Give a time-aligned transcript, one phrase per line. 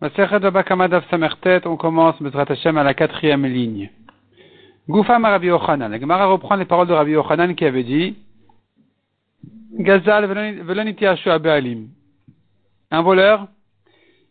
[0.00, 3.90] on commence Bezrat Hashem à la quatrième ligne.
[4.88, 5.90] Goufam Rabbi Yochanan.
[5.90, 8.16] La Gemara reprend les paroles de Rabbi Yochanan qui avait dit
[9.72, 10.24] Gazal
[12.90, 13.48] Un voleur,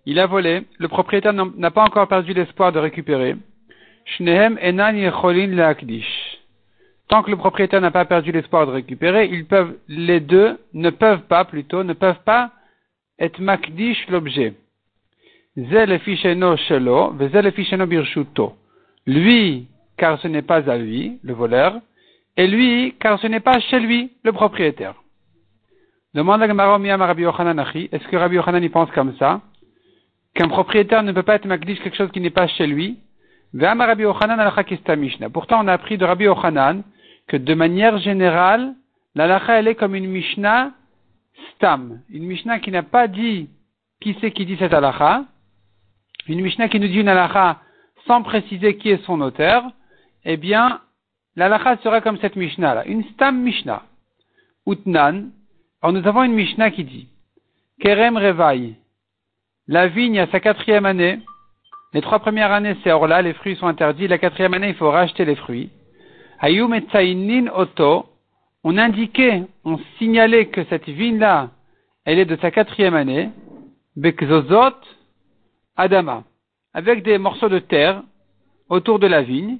[0.05, 3.35] il a volé, le propriétaire n'a pas encore perdu l'espoir de récupérer.
[4.05, 6.39] Shnehem enan yecholin leakdish.
[7.09, 10.89] Tant que le propriétaire n'a pas perdu l'espoir de récupérer, ils peuvent, les deux ne
[10.89, 12.51] peuvent pas, plutôt, ne peuvent pas
[13.19, 14.53] être makdish l'objet.
[19.07, 21.81] Lui, car ce n'est pas à lui, le voleur,
[22.37, 24.93] et lui, car ce n'est pas chez lui, le propriétaire.
[26.13, 29.41] Demande à Rabbi Yochanan est-ce que Rabbi Yochanan y pense comme ça?
[30.35, 32.99] Qu'un propriétaire ne peut pas être makdish quelque chose qui n'est pas chez lui?
[35.33, 36.83] Pourtant, on a appris de Rabbi Yochanan
[37.27, 38.75] que de manière générale,
[39.15, 40.71] la elle est comme une Mishnah
[41.55, 42.01] stam.
[42.11, 43.49] Une Mishnah qui n'a pas dit
[43.99, 45.25] qui c'est qui dit cette halakha,
[46.27, 47.61] une Mishnah qui nous dit une halakha
[48.05, 49.63] sans préciser qui est son auteur,
[50.25, 50.81] eh bien,
[51.35, 53.83] l'halakha serait comme cette Mishnah là, une stam Mishnah.
[54.65, 55.29] Utnan,
[55.81, 57.07] alors nous avons une Mishnah qui dit,
[57.79, 58.75] Kerem Revaï,
[59.67, 61.19] la vigne à sa quatrième année,
[61.93, 64.91] les trois premières années c'est orla, les fruits sont interdits, la quatrième année il faut
[64.91, 65.69] racheter les fruits.
[66.39, 68.05] Ayum et Oto,
[68.63, 71.49] on indiquait, on signalait que cette vigne là,
[72.05, 73.29] elle est de sa quatrième année,
[73.95, 74.75] Bekzozot,
[75.77, 76.23] Adama,
[76.73, 78.01] avec des morceaux de terre
[78.67, 79.59] autour de la vigne.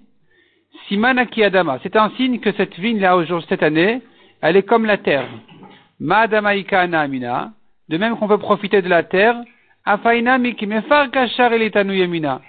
[0.87, 4.01] Simanaki Adama, c'est un signe que cette vigne-là, aujourd'hui, cette année,
[4.41, 5.27] elle est comme la terre.
[5.99, 7.53] Ma Adamaika Amina,
[7.89, 9.35] de même qu'on peut profiter de la terre,
[9.85, 12.41] Afaina Mikimefar Kachar Yamina.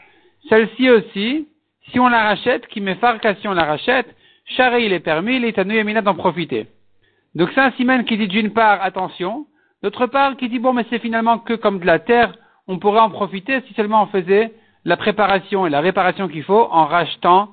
[0.49, 1.49] Celle-ci aussi,
[1.91, 4.15] si on la rachète, qui si on la rachète,
[4.57, 6.67] Charé il est permis, l'Itanu Yamina d'en profiter.
[7.35, 9.47] Donc c'est un siman qui dit d'une part, attention,
[9.83, 12.33] d'autre part qui dit bon mais c'est finalement que comme de la terre,
[12.69, 14.53] on pourrait en profiter si seulement on faisait
[14.85, 17.49] la préparation et la réparation qu'il faut en rachetant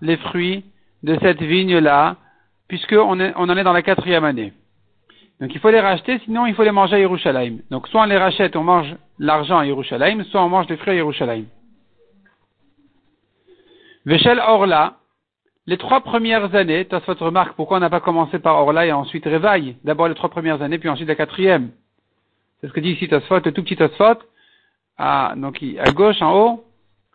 [0.00, 0.64] les fruits
[1.02, 2.16] de cette vigne-là,
[2.66, 4.52] puisqu'on on en est dans la quatrième année.
[5.40, 7.58] Donc il faut les racheter, sinon il faut les manger à Yerushalayim.
[7.70, 10.94] Donc soit on les rachète, on mange l'argent à Yerushalayim, soit on mange les fruits
[10.94, 11.44] à Yerushalayim.
[14.06, 14.94] Veshel Orla,
[15.66, 19.24] les trois premières années, Tosfot remarque pourquoi on n'a pas commencé par Orla et ensuite
[19.24, 19.76] Réveil.
[19.84, 21.70] D'abord les trois premières années, puis ensuite la quatrième.
[22.60, 24.18] C'est ce que dit ici Tosfot, le tout petit Tosfot
[24.98, 26.64] à, donc, à gauche, en haut.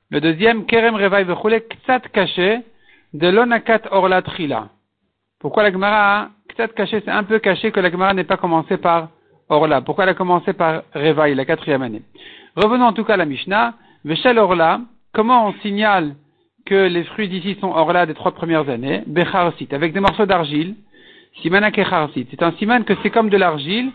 [0.10, 2.60] Le deuxième, Kerem Revaï Vechule, Ktsat caché,
[3.14, 4.70] de l'Onakat Orla Trila.
[5.40, 8.78] Pourquoi la Gemara, Ktsat caché, c'est un peu caché que la Gemara n'ait pas commencé
[8.78, 9.10] par
[9.50, 9.82] Orla.
[9.82, 12.02] Pourquoi elle a commencé par Revaï, la quatrième année?
[12.56, 13.74] Revenons en tout cas à la Mishnah.
[14.04, 14.82] Veshel Orla,
[15.14, 16.16] comment on signale
[16.66, 19.04] que les fruits d'ici sont Orla des trois premières années?
[19.08, 20.76] Becharsit, avec des morceaux d'argile.
[21.42, 22.28] Kecharsit.
[22.32, 23.92] C'est un siman que c'est comme de l'argile.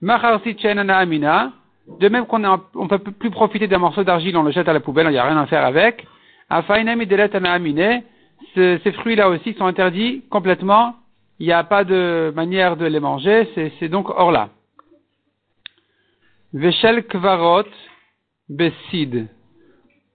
[0.00, 1.52] Macharsit Amina
[1.86, 4.80] de même qu'on ne peut plus profiter d'un morceau d'argile, on le jette à la
[4.80, 6.06] poubelle, il n'y a rien à faire avec.
[8.54, 10.96] Ces, ces fruits-là aussi sont interdits complètement.
[11.38, 13.48] Il n'y a pas de manière de les manger.
[13.78, 14.50] C'est donc hors là.
[16.52, 17.64] Veshel kvarot
[18.48, 19.28] besid.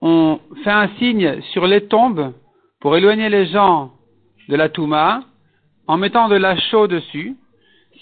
[0.00, 2.32] On fait un signe sur les tombes
[2.80, 3.92] pour éloigner les gens
[4.48, 5.22] de la touma
[5.86, 7.36] en mettant de la chaux dessus.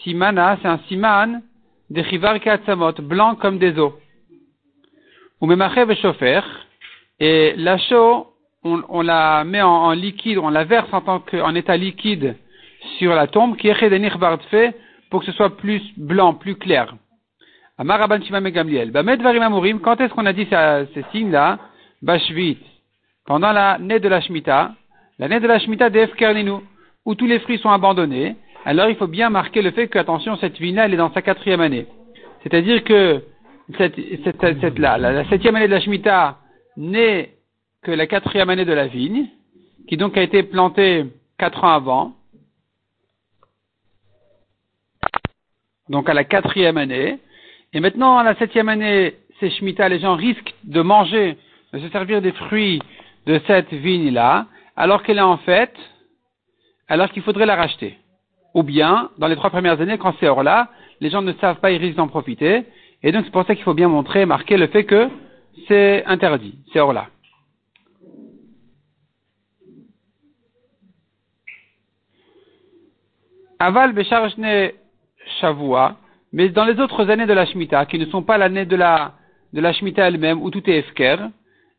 [0.02, 1.42] Simana, c'est un siman
[1.90, 3.92] des chivar katzamot, blancs comme des os.
[5.40, 6.40] Ou memachev chauffer,
[7.20, 8.26] et la chaux,
[8.64, 12.36] on, on, la met en, liquide, on la verse en tant qu'en état liquide
[12.98, 14.76] sur la tombe, qui est fait
[15.10, 16.94] pour que ce soit plus blanc, plus clair.
[17.78, 18.90] Amaraban Shima Megamliel.
[18.90, 21.58] Bamed Varim quand est-ce qu'on a dit ces signes-là?
[22.02, 22.58] Bashvit.
[23.24, 24.72] Pendant l'année de la Shemitah,
[25.18, 26.60] l'année de la Shemitah d'Efkerninu,
[27.04, 30.36] où tous les fruits sont abandonnés, alors il faut bien marquer le fait que, attention,
[30.36, 31.86] cette vigne elle est dans sa quatrième année.
[32.42, 33.22] C'est-à-dire que
[33.76, 36.38] cette, cette, cette la, septième année de la Shemitah
[36.76, 37.34] n'est
[37.82, 39.26] que la quatrième année de la vigne,
[39.88, 41.06] qui donc a été plantée
[41.38, 42.12] quatre ans avant.
[45.88, 47.18] Donc à la quatrième année.
[47.72, 51.36] Et maintenant, à la septième année, c'est Shemitah, les gens risquent de manger,
[51.72, 52.80] de se servir des fruits
[53.26, 54.46] de cette vigne-là,
[54.76, 55.74] alors qu'elle est en fait,
[56.88, 57.98] alors qu'il faudrait la racheter.
[58.58, 60.66] Ou bien, dans les trois premières années, quand c'est hors là,
[61.00, 62.64] les gens ne savent pas, ils risquent d'en profiter.
[63.04, 65.08] Et donc c'est pour ça qu'il faut bien montrer, marquer le fait que
[65.68, 67.06] c'est interdit, c'est hors là.
[73.60, 74.72] Aval Besharjne
[75.40, 75.96] Shavua,
[76.32, 79.12] mais dans les autres années de la Shemitah, qui ne sont pas l'année de la,
[79.52, 81.28] de Shemitah elle-même, où tout est efker,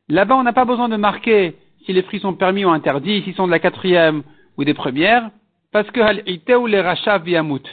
[0.07, 3.35] là-bas on n'a pas besoin de marquer si les fruits sont permis ou interdits, s'ils
[3.35, 4.23] sont de la quatrième
[4.57, 5.29] ou des premières,
[5.71, 7.63] parce que ou les rachats viamut.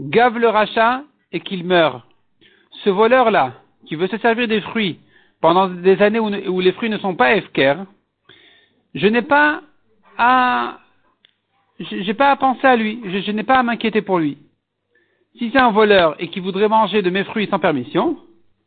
[0.00, 1.02] Gave le rachat
[1.32, 2.02] et qu'il meurt.
[2.82, 3.52] Ce voleur-là,
[3.86, 4.98] qui veut se servir des fruits
[5.40, 7.74] pendant des années où, les fruits ne sont pas efker,
[8.94, 9.60] je n'ai pas
[10.16, 10.78] à,
[11.78, 14.38] j'ai pas à penser à lui, je, n'ai pas à m'inquiéter pour lui.
[15.36, 18.16] Si c'est un voleur et qui voudrait manger de mes fruits sans permission,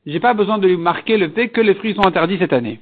[0.05, 2.79] j'ai pas besoin de lui marquer le fait que les fruits sont interdits cette année.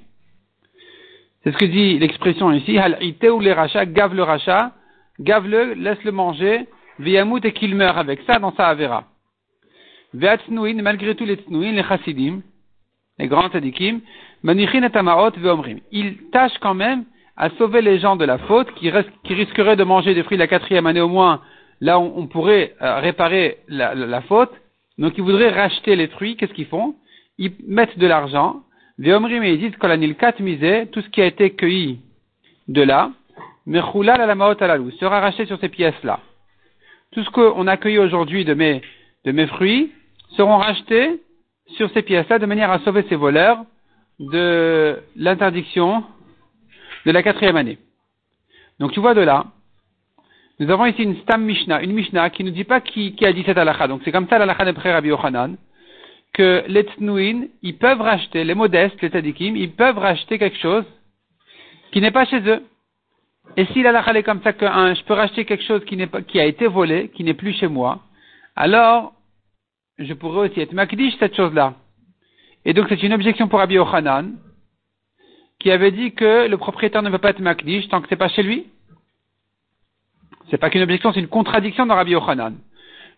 [1.44, 3.00] C'est ce que dit l'expression ici, hal
[3.32, 4.74] ou les rachats, gave le rachat,
[5.20, 6.68] gave-le, laisse-le manger,
[7.00, 9.06] viamout et qu'il meurt avec ça dans sa avera.
[10.14, 12.42] Ve'atznuin, malgré tout les tznuin, les chassidim,
[13.20, 14.02] les grands tzadikim,
[14.44, 15.80] manichin et tamaot ve'omrim.
[15.92, 17.06] Ils tâchent quand même
[17.38, 20.88] à sauver les gens de la faute, qui, risqueraient de manger des fruits la quatrième
[20.88, 21.42] année au moins,
[21.82, 24.52] là où on pourrait euh, réparer la, faute.
[24.98, 26.96] Donc ils voudraient racheter les fruits, qu'est-ce qu'ils font?
[27.38, 28.62] Ils mettent de l'argent,
[28.98, 32.00] ve'omrim et ils disent kolanil kat misé, tout ce qui a été cueilli
[32.70, 33.12] de là,
[33.66, 36.20] mechula la maot alalou, sera racheté sur ces pièces-là.
[37.12, 38.82] Tout ce qu'on a cueilli aujourd'hui de mes,
[39.26, 39.92] de mes fruits,
[40.36, 41.22] seront rachetés
[41.78, 43.64] sur ces pièces-là de manière à sauver ces voleurs
[44.20, 46.04] de l'interdiction
[47.06, 47.78] de la quatrième année.
[48.80, 49.46] Donc tu vois de là,
[50.60, 53.44] nous avons ici une Stam Mishnah, une Mishnah qui ne dit pas qui, a dit
[53.46, 53.88] cette halakha.
[53.88, 55.58] Donc c'est comme ça l'halakha d'après Rabbi Yochanan,
[56.34, 60.86] que les Tnouin, ils peuvent racheter, les modestes, les Tadikim, ils peuvent racheter quelque chose
[61.92, 62.62] qui n'est pas chez eux.
[63.58, 66.40] Et si l'halakha est comme ça que je peux racheter quelque chose qui, pas, qui
[66.40, 68.02] a été volé, qui n'est plus chez moi,
[68.56, 69.14] alors
[69.98, 71.76] je pourrais aussi être makdish cette chose-là.
[72.66, 74.34] Et donc c'est une objection pour Rabbi Ochanan,
[75.60, 78.30] qui avait dit que le propriétaire ne veut pas être makdish tant que c'est pas
[78.30, 78.66] chez lui.
[80.50, 82.56] C'est pas qu'une objection, c'est une contradiction dans Rabbi Ochanan.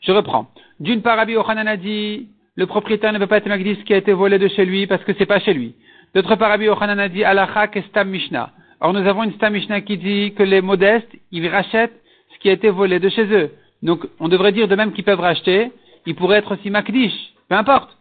[0.02, 0.52] Je reprends.
[0.80, 3.98] D'une part, Rabbi Ochanan a dit, le propriétaire ne veut pas être makdish qui a
[3.98, 5.76] été volé de chez lui parce que c'est pas chez lui.
[6.14, 8.52] D'autre part, Rabbi Ochanan a dit, alacha kestam mishnah.
[8.80, 12.00] Or, nous avons une stam mishnah qui dit que les modestes, ils rachètent
[12.34, 13.52] ce qui a été volé de chez eux.
[13.82, 15.72] Donc, on devrait dire de même qu'ils peuvent racheter,
[16.06, 17.98] il pourrait être aussi Makdish, peu importe.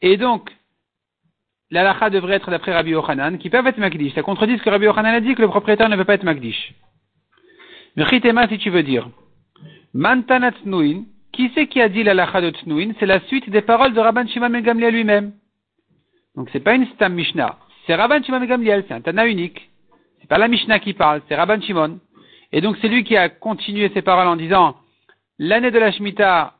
[0.00, 0.50] Et donc,
[1.70, 4.14] l'alacha devrait être d'après Rabbi Yochanan, qui peuvent être Makdish.
[4.14, 6.24] Ça contredit ce que Rabbi Yochanan a dit, que le propriétaire ne veut pas être
[6.24, 6.74] Makdish.
[7.96, 9.08] Mechitema, si tu veux dire.
[9.94, 10.54] Mantanat
[11.32, 14.26] qui c'est qui a dit l'alacha de Tnouin C'est la suite des paroles de Rabban
[14.26, 15.32] Shimon ben lui-même.
[16.36, 17.58] Donc c'est pas une Stam Mishnah.
[17.86, 19.70] C'est Rabban Shimon Megamliel, ben c'est un Tana unique.
[20.20, 21.98] C'est pas la Mishnah qui parle, c'est Rabban Shimon.
[22.52, 24.76] Et donc c'est lui qui a continué ses paroles en disant,
[25.38, 26.54] l'année de la Shemitah,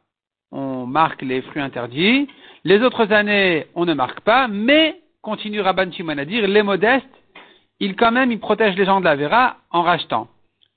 [0.50, 2.28] on marque les fruits interdits.
[2.64, 7.06] Les autres années, on ne marque pas, mais, continue Rabban Shimon à dire, les modestes,
[7.78, 10.28] ils quand même, ils protègent les gens de la Vera en rachetant.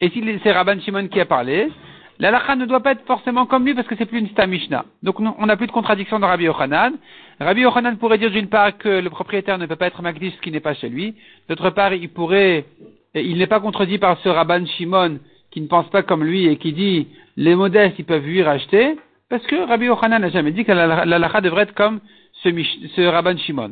[0.01, 1.71] Et si c'est Rabban Shimon qui a parlé,
[2.19, 4.85] la lacha ne doit pas être forcément comme lui parce que c'est plus une stamishna.
[5.03, 6.93] Donc on n'a plus de contradiction dans Rabbi Yochanan.
[7.39, 10.41] Rabbi Yochanan pourrait dire d'une part que le propriétaire ne peut pas être magdish ce
[10.41, 11.15] qui n'est pas chez lui.
[11.49, 12.65] D'autre part, il pourrait,
[13.13, 15.19] il n'est pas contredit par ce Rabban Shimon
[15.51, 18.95] qui ne pense pas comme lui et qui dit les modestes ils peuvent lui racheter.
[19.29, 21.99] Parce que Rabbi Yochanan n'a jamais dit que la devrait être comme
[22.43, 22.49] ce,
[22.95, 23.71] ce Rabban Shimon.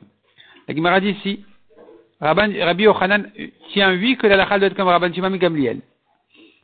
[0.68, 1.46] La Gemara dit ici,
[2.20, 3.30] Rabbi Yochanan
[3.72, 5.80] tient oui que la doit être comme Rabban Shimon Gamliel.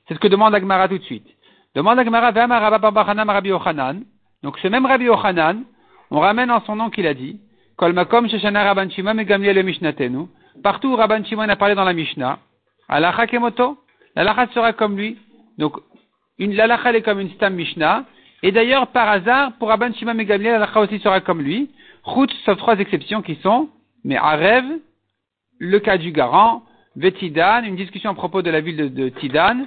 [0.07, 1.27] C'est ce que demande la Gemara tout de suite.
[1.75, 4.03] Demande la Gemara, Rabbi Yochanan.
[4.43, 5.63] Donc ce même Rabbi Yochanan,
[6.11, 7.39] on ramène en son nom qu'il a dit,
[7.77, 10.27] Kol Makom Sheshana Rabban Shimon le Mishnatenu.
[10.63, 12.39] Partout où Rabban Shimon a parlé dans la Mishnah,
[12.87, 13.77] Alacha Kemoto,
[14.15, 15.17] l'Alacha sera comme lui.
[15.57, 15.77] Donc,
[16.37, 18.05] une, l'Alacha est comme une Stam Mishnah,
[18.41, 21.69] et d'ailleurs, par hasard, pour Abban Shimon et Gamliel, la aussi sera comme lui.
[22.05, 23.69] Chutz, sauf trois exceptions qui sont,
[24.03, 24.65] mais Arev,
[25.57, 26.63] le cas du garant,
[26.95, 29.65] Vetidan, une discussion à propos de la ville de, de Tidan,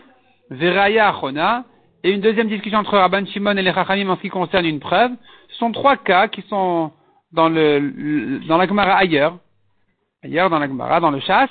[0.50, 1.64] Veraya Achona,
[2.04, 4.80] et une deuxième discussion entre Rabban Shimon et les Chachamim en ce qui concerne une
[4.80, 5.12] preuve.
[5.50, 6.90] Ce sont trois cas qui sont
[7.32, 9.38] dans le, dans la Gemara ailleurs,
[10.24, 11.50] ailleurs dans la Gemara, dans le chasse,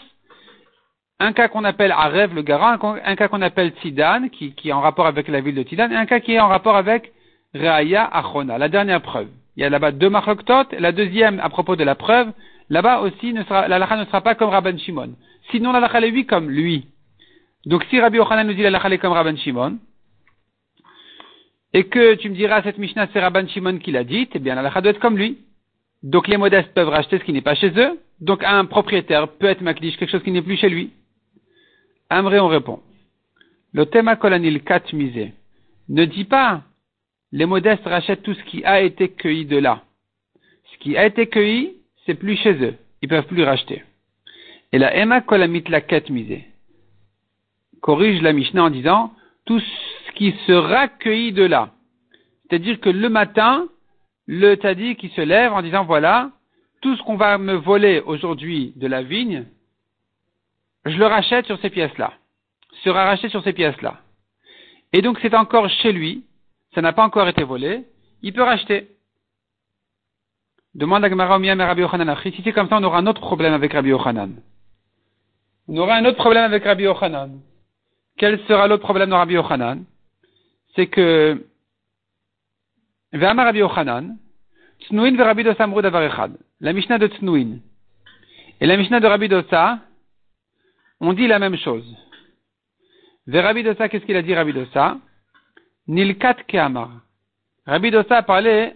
[1.19, 4.81] un cas qu'on appelle Arev le garant, un cas qu'on appelle Tidan, qui, est en
[4.81, 7.11] rapport avec la ville de Tidan, et un cas qui est en rapport avec
[7.53, 9.27] Reaya Achona, la dernière preuve.
[9.55, 12.31] Il y a là-bas deux Machloktot, la deuxième à propos de la preuve,
[12.69, 15.13] là-bas aussi ne la lacha ne sera pas comme Rabban Shimon.
[15.51, 16.87] Sinon la lacha est lui comme lui.
[17.65, 19.77] Donc si Rabbi Ochanan nous dit la lacha est comme Rabban Shimon,
[21.73, 24.55] et que tu me diras cette Mishnah c'est Rabban Shimon qui l'a dit, eh bien
[24.55, 25.39] la doit être comme lui.
[26.03, 29.47] Donc les modestes peuvent racheter ce qui n'est pas chez eux, donc un propriétaire peut
[29.47, 30.91] être makdish quelque chose qui n'est plus chez lui.
[32.09, 32.81] Amré, on répond.
[33.73, 35.33] Le thème kolanil kat misé
[35.89, 36.63] ne dit pas
[37.31, 39.83] les modestes rachètent tout ce qui a été cueilli de là.
[40.73, 42.75] Ce qui a été cueilli, c'est plus chez eux.
[43.01, 43.83] Ils peuvent plus racheter.
[44.73, 46.45] Et la Emma kolamit la kat misé
[47.81, 49.13] corrige la Mishnah en disant
[49.45, 51.71] tout ce qui sera cueilli de là.
[52.49, 53.67] C'est-à-dire que le matin,
[54.27, 56.31] le tadi qui se lève en disant voilà,
[56.81, 59.45] tout ce qu'on va me voler aujourd'hui de la vigne,
[60.85, 62.13] je le rachète sur ces pièces-là.
[62.83, 63.99] Sera racheté sur ces pièces-là.
[64.93, 66.23] Et donc c'est encore chez lui,
[66.73, 67.85] ça n'a pas encore été volé,
[68.21, 68.89] il peut racheter.
[70.73, 72.15] Demande à Gemara Omiyam et Rabbi Yochanan.
[72.23, 74.35] Si c'est comme ça, on aura un autre problème avec Rabbi Yochanan.
[75.67, 77.41] On aura un autre problème avec Rabbi Yochanan.
[78.21, 79.83] Quel sera l'autre problème de Rabbi Yochanan?
[80.75, 81.43] C'est que,
[83.13, 84.15] Ve'amar Rabbi Yochanan,
[84.81, 85.67] Tsnuin ve Rabbi Dosa
[86.59, 87.57] La Mishnah de Tsnuin
[88.59, 89.79] et la Mishnah de Rabbi Dosa,
[90.99, 91.97] on dit la même chose.
[93.25, 94.99] Ve Rabbi Dosa, qu'est-ce qu'il a dit Rabbi Dosa?
[95.87, 96.91] Nilkat Keamar.
[97.65, 98.75] Rabbi Dosa a parlé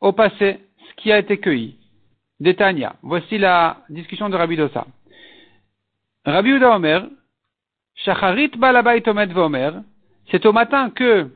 [0.00, 1.76] au passé, ce qui a été cueilli.
[2.38, 2.94] Détania.
[3.02, 4.86] Voici la discussion de Rabbi Dosa.
[6.24, 7.08] Rabbi Uda Omer,
[8.04, 9.70] Shacharit Balabait Omed Vomer,
[10.30, 11.30] c'est au matin que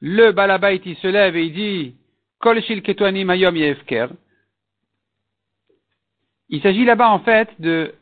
[0.00, 1.94] le Balabait se lève et il dit
[2.40, 4.08] Kol Shil Ketuani Mayom Yefker.
[6.48, 7.94] Il s'agit là-bas en fait de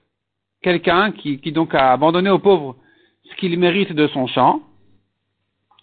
[0.63, 2.77] quelqu'un qui, qui donc a abandonné aux pauvres
[3.29, 4.63] ce qu'il mérite de son champ.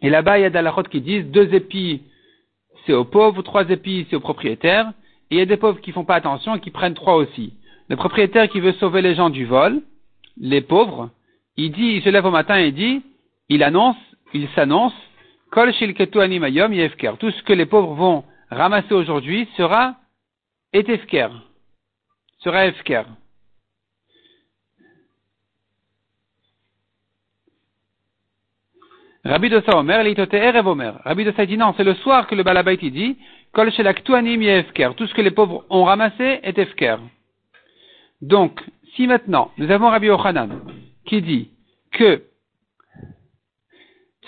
[0.02, 2.02] Et là-bas, il y a des qui disent deux épis
[2.86, 4.92] c'est aux pauvres, trois épis c'est aux propriétaires.
[5.30, 7.54] Et il y a des pauvres qui font pas attention et qui prennent trois aussi.
[7.90, 9.82] Le propriétaire qui veut sauver les gens du vol,
[10.38, 11.10] les pauvres,
[11.58, 13.04] il dit, il se lève au matin et dit,
[13.50, 13.98] il annonce,
[14.34, 14.94] il s'annonce,
[15.54, 17.18] Kol shilketu animayom yefker.
[17.20, 19.96] Tout ce que les pauvres vont ramasser aujourd'hui sera
[20.74, 21.30] etefker,
[22.40, 23.04] sera efker.
[29.26, 31.00] Rabbi Dosa Omer, l'itote Erev Omer.
[31.06, 33.18] Rabbi Dosa dit non, c'est le soir que le Balabait dit,
[33.54, 33.72] Kol.
[33.72, 36.98] Tout ce que les pauvres ont ramassé est efker.
[38.22, 38.60] Donc,
[38.96, 40.60] si maintenant, nous avons Rabbi Ochanan,
[41.14, 41.50] qui dit
[41.92, 42.24] que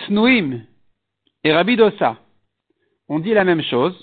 [0.02, 0.62] Tsnuim
[1.44, 2.18] et Rabbi Dosa
[3.10, 3.98] ont dit la même chose,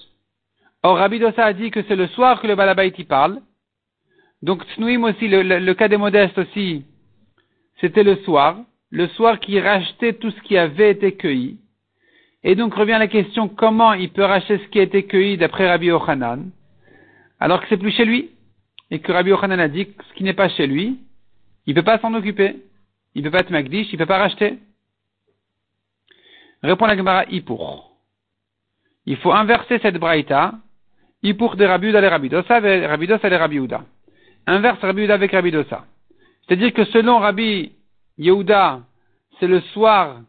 [0.82, 3.40] or Rabbi Dosa a dit que c'est le soir que le Balabait y parle,
[4.42, 6.84] donc Tsnuim aussi, le, cas des modestes aussi,
[7.80, 8.58] c'était le soir,
[8.90, 11.60] le soir qui rachetait tout ce qui avait été cueilli.
[12.42, 15.68] Et donc revient la question comment il peut racheter ce qui a été cueilli d'après
[15.68, 16.50] Rabbi Ochanan,
[17.38, 18.30] alors que c'est plus chez lui,
[18.90, 20.98] et que Rabbi Ochanan a dit que ce qui n'est pas chez lui,
[21.66, 22.56] il ne peut pas s'en occuper,
[23.14, 24.58] il ne peut pas être Magdish, il ne peut pas racheter.
[26.62, 27.96] Répond la Gemara Ipour.
[29.06, 30.54] Il faut inverser cette braïta,
[31.22, 33.84] Ipour de Rabbi Uda et Rabbi Dosa, Rabbi Dosa et Rabbi Uda.
[34.46, 35.84] Inverse Rabbi Uda avec Rabbi Dosa.
[36.46, 37.72] C'est-à-dire que selon Rabbi
[38.18, 38.80] Yehuda,
[39.38, 40.20] c'est le soir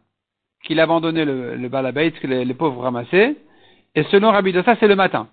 [0.62, 3.36] qu'il a abandonné le, le balabait que les, pauvres ramassaient,
[3.94, 5.28] et selon Rabbi Dosa, c'est le matin.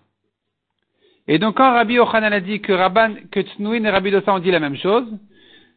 [1.27, 4.51] Et donc quand Rabbi Ochanan a dit que Rabban, que et Rabbi Dosa ont dit
[4.51, 5.05] la même chose,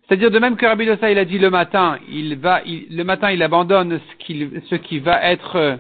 [0.07, 3.31] c'est-à-dire de même que Rabbi Dosa il a dit le matin, il va, le matin
[3.31, 5.77] il abandonne ce, ce qui va être euh,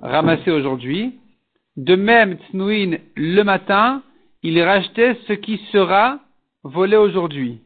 [0.00, 1.14] ramassé aujourd'hui,
[1.76, 4.02] de même Tznuin le matin,
[4.42, 6.20] il rachetait ce qui sera
[6.64, 7.60] volé aujourd'hui.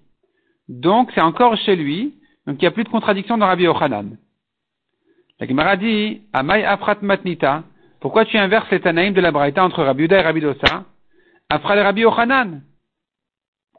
[0.69, 2.15] Donc c'est encore chez lui,
[2.47, 4.17] donc il n'y a plus de contradiction dans Rabbi Yochanan.
[5.39, 7.65] La Gemara dit, Amay Afrat Matnita,
[8.01, 10.85] pourquoi tu inverses les Tanaïm de la Braïta entre Rabbi Uda et Rabbi Dosa
[11.49, 12.63] Afra le Rabbi Yochanan.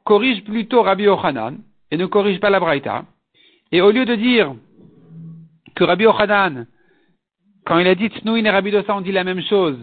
[0.05, 1.57] Corrige plutôt Rabbi Yochanan
[1.93, 3.05] et ne corrige pas la Braïta.
[3.71, 4.55] Et au lieu de dire
[5.75, 6.65] que Rabbi Yochanan,
[7.67, 9.77] quand il a dit Tnouin et Rabbi Dosa ont dit la même chose,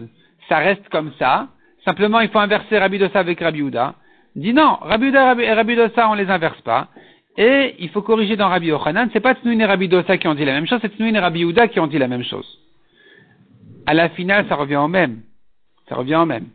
[0.49, 1.47] ça reste comme ça.
[1.85, 3.95] Simplement, il faut inverser Rabbi Dosa avec Rabbi Uda.
[4.35, 6.89] Dit non, Rabbi Uda et Rabbi Dosa, on les inverse pas.
[7.37, 10.35] Et il faut corriger dans Rabbi Yochanan, c'est pas Tnouin et Rabbi Dosa qui ont
[10.35, 12.59] dit la même chose, c'est Tnouin et Rabbi Uda qui ont dit la même chose.
[13.85, 15.21] À la finale, ça revient au même.
[15.87, 16.47] Ça revient au même.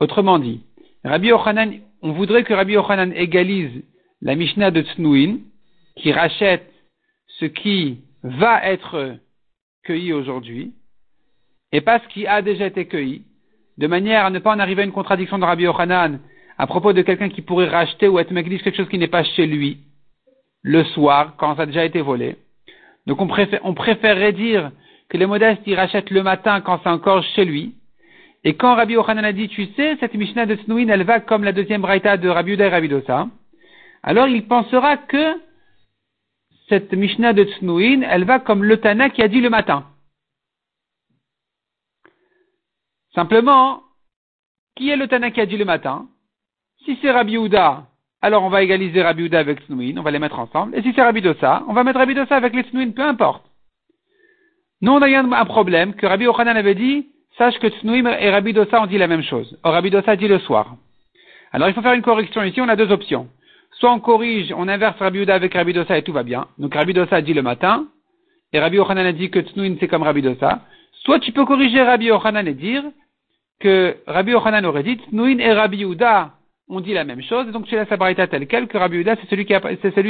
[0.00, 0.62] Autrement dit,
[1.04, 3.82] Rabbi Yochanan, on voudrait que Rabbi Yochanan égalise
[4.22, 5.38] la Mishnah de Tnouin,
[5.96, 6.70] qui rachète
[7.40, 9.16] ce qui va être
[9.84, 10.72] cueilli aujourd'hui,
[11.72, 13.22] et pas ce qui a déjà été cueilli,
[13.78, 16.20] de manière à ne pas en arriver à une contradiction de Rabbi Yochanan
[16.56, 19.24] à propos de quelqu'un qui pourrait racheter ou être magdish quelque chose qui n'est pas
[19.24, 19.78] chez lui,
[20.62, 22.36] le soir, quand ça a déjà été volé.
[23.06, 23.28] Donc on,
[23.64, 24.70] on préférerait dire
[25.08, 27.74] que les modestes, ils rachètent le matin quand c'est encore chez lui.
[28.44, 31.42] Et quand Rabbi Yochanan a dit, tu sais, cette Mishnah de Tnouin, elle va comme
[31.42, 33.28] la deuxième braïta de Rabbi Uda et Rabbi Dosa,
[34.02, 35.40] alors il pensera que
[36.68, 39.86] cette Mishnah de Tnouin, elle va comme le Tana qui a dit le matin.
[43.14, 43.82] Simplement,
[44.74, 46.08] qui est le Tana qui a dit le matin?
[46.84, 47.86] Si c'est Rabbi Uda,
[48.22, 50.76] alors on va égaliser Rabbi Uda avec Tnouin, on va les mettre ensemble.
[50.76, 53.44] Et si c'est Rabbi Dosa, on va mettre Rabbi Dosa avec les Tnouin, peu importe.
[54.80, 57.06] Nous, on a un problème que Rabbi Ochanan avait dit,
[57.38, 59.58] sache que Tnouim et Rabbi Dosa ont dit la même chose.
[59.62, 60.74] Or, Rabbi Dosa dit le soir.
[61.52, 63.28] Alors, il faut faire une correction ici, on a deux options.
[63.78, 66.46] Soit on corrige, on inverse Rabbi avec Rabbi Dosa et tout va bien.
[66.58, 67.86] Donc Rabbi Dosa dit le matin,
[68.52, 70.60] et Rabbi Ochanan a dit que Tnouin c'est comme Rabbi Dosa.
[71.04, 72.84] Soit tu peux corriger Rabbi Ochanan et dire
[73.60, 76.32] que Rabbi Ochanan aurait dit Tnouin et Rabbi Uda
[76.68, 79.02] ont dit la même chose, et donc tu laisses la braïta telle quelle que Rabbi
[79.04, 79.44] c'est celui,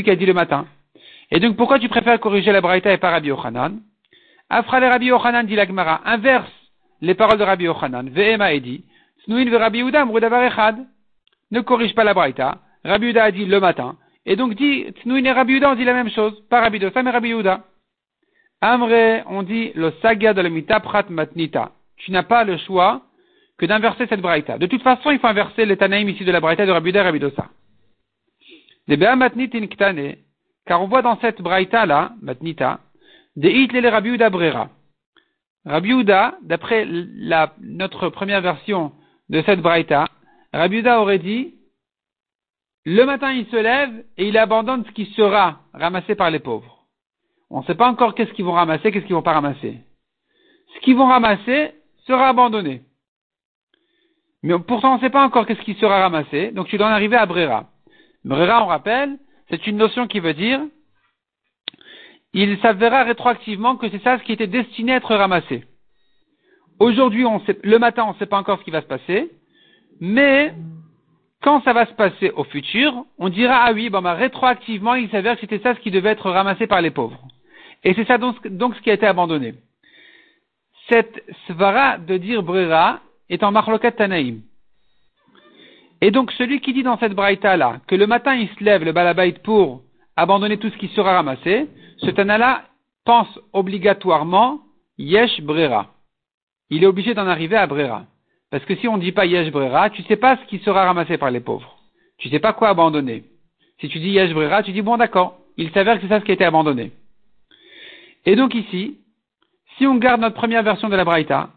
[0.04, 0.66] qui a, dit le matin.
[1.30, 3.78] Et donc pourquoi tu préfères corriger la braïta et pas Rabbi Ochanan
[4.50, 6.52] Afra Rabbi Ochanan dit la Gemara, inverse
[7.00, 8.84] les paroles de Rabbi Ochanan, Ve'ema et dit
[9.24, 10.04] Snouin ve Rabbi Yehuda.
[11.50, 12.58] Ne corrige pas la Braïta.
[12.84, 13.96] Rabbi Yehuda a dit le matin.
[14.24, 16.34] Et donc dit, Snouin et Rabbi Yehuda, on dit la même chose.
[16.48, 17.64] Pas Rabbi mais Rabbi Yehuda.
[18.60, 21.72] Amre, on dit le saga de la mitaprat matnita.
[21.96, 23.02] Tu n'as pas le choix
[23.58, 24.58] que d'inverser cette braïta.
[24.58, 27.00] De toute façon, il faut inverser les tanaïm ici de la braïta de Rabbi et
[27.00, 27.48] Rabbi Dosa.
[28.88, 28.96] In
[30.66, 32.80] car on voit dans cette braïta là, matnita,
[33.36, 34.68] les Rabbi Uda brera.
[35.64, 36.86] Rabbi Uda, d'après
[37.60, 38.92] notre première version
[39.28, 40.06] de cette braïta,
[40.52, 41.54] Rabbi Uda aurait dit,
[42.84, 46.86] le matin il se lève et il abandonne ce qui sera ramassé par les pauvres.
[47.50, 49.78] On ne sait pas encore qu'est-ce qu'ils vont ramasser, qu'est-ce qu'ils vont pas ramasser.
[50.74, 51.72] Ce qu'ils vont ramasser
[52.06, 52.82] sera abandonné.
[54.42, 56.92] Mais pourtant, on ne sait pas encore qu'est-ce qui sera ramassé, donc tu dois en
[56.92, 57.68] arriver à Brera.
[58.24, 59.18] Brera, on rappelle,
[59.50, 60.60] c'est une notion qui veut dire,
[62.32, 65.64] il s'avérera rétroactivement que c'est ça ce qui était destiné à être ramassé.
[66.80, 67.24] Aujourd'hui,
[67.62, 69.30] le matin, on ne sait pas encore ce qui va se passer,
[70.00, 70.54] mais
[71.42, 75.34] quand ça va se passer au futur, on dira, ah oui, bah, rétroactivement, il s'avère
[75.34, 77.20] que c'était ça ce qui devait être ramassé par les pauvres.
[77.84, 78.36] Et c'est ça donc,
[78.76, 79.54] ce qui a été abandonné.
[80.88, 84.42] Cette svara de dire brera est en marlokat tanaïm.
[86.00, 88.82] Et donc celui qui dit dans cette braïta là que le matin il se lève
[88.82, 89.82] le balabait pour
[90.16, 91.68] abandonner tout ce qui sera ramassé,
[91.98, 92.64] ce tana
[93.04, 94.60] pense obligatoirement
[94.98, 95.86] yesh brera.
[96.70, 98.04] Il est obligé d'en arriver à brera.
[98.52, 100.58] Parce que si on ne dit pas yesh brera, tu ne sais pas ce qui
[100.58, 101.78] sera ramassé par les pauvres.
[102.18, 103.24] Tu ne sais pas quoi abandonner.
[103.80, 106.24] Si tu dis yesh brera, tu dis bon d'accord, il s'avère que c'est ça ce
[106.26, 106.92] qui a été abandonné.
[108.26, 108.98] Et donc ici,
[109.78, 111.48] si on garde notre première version de la Braïta,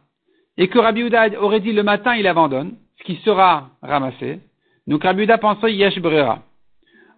[0.58, 4.40] et que Rabbi Uda aurait dit le matin il abandonne, ce qui sera ramassé,
[4.88, 6.44] donc Rabbi Uda pensait yesh brera.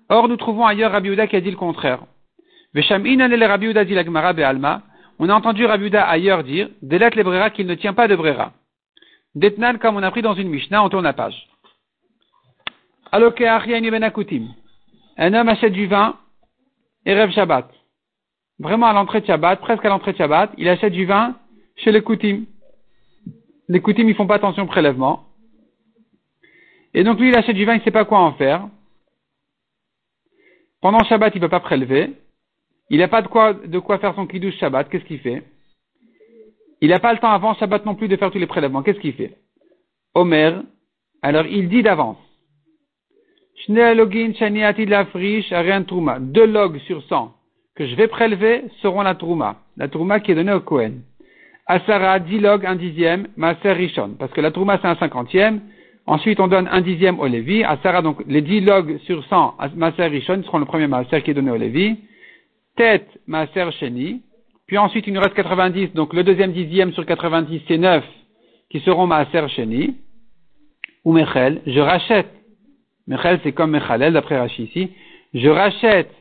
[0.10, 2.00] Or, nous trouvons ailleurs Rabbi Uda qui a dit le contraire.
[2.74, 4.82] Rabbi dit la Alma.
[5.20, 8.16] On a entendu Rabbi Uda ailleurs dire, délet les brera qu'il ne tient pas de
[8.16, 8.54] brera.
[9.40, 11.48] Detnan, comme on a pris dans une Mishnah, on tourne la page.
[13.12, 13.32] Ben
[15.18, 16.18] Un homme achète du vin,
[17.06, 17.72] et rêve Shabbat
[18.60, 21.36] vraiment à l'entrée de Shabbat, presque à l'entrée de Shabbat, il achète du vin
[21.76, 22.46] chez les Koutim.
[23.68, 25.26] Les Koutim, ils font pas attention au prélèvement.
[26.94, 28.68] Et donc lui, il achète du vin, il sait pas quoi en faire.
[30.82, 32.14] Pendant Shabbat, il peut pas prélever.
[32.90, 34.90] Il n'a pas de quoi, de quoi faire son kiddush Shabbat.
[34.90, 35.44] Qu'est-ce qu'il fait?
[36.82, 38.84] Il n'a pas le temps avant Shabbat non plus de faire tous les prélèvements.
[38.84, 39.38] Qu'est-ce qu'il fait?
[40.14, 40.64] Omer,
[41.22, 42.18] alors il dit d'avance.
[43.68, 43.94] Deux
[46.46, 47.34] logs sur 100
[47.76, 49.58] que je vais prélever seront la trouma.
[49.78, 51.02] La trouma qui est donnée au Kohen.
[51.68, 54.16] Asara, 10 log, un dixième, Maaser Rishon.
[54.18, 55.62] Parce que la trouma c'est un cinquantième.
[56.06, 57.64] Ensuite, on donne un dixième au Lévi.
[57.64, 61.34] Asara, donc, les 10 logs sur 100, Maaser Rishon seront le premier Maaser qui est
[61.34, 61.98] donné au Lévi.
[62.78, 64.22] Tête, Maaser Sheni.
[64.68, 68.04] Puis ensuite, il nous reste 90, donc le deuxième dixième sur 90, c'est 9
[68.70, 69.96] qui seront Maaser Sheni.
[71.06, 72.30] Ou Mechel, je rachète.
[73.08, 74.92] Mechel, c'est comme Mechalel, d'après Rashi ici.
[75.34, 76.12] Je rachète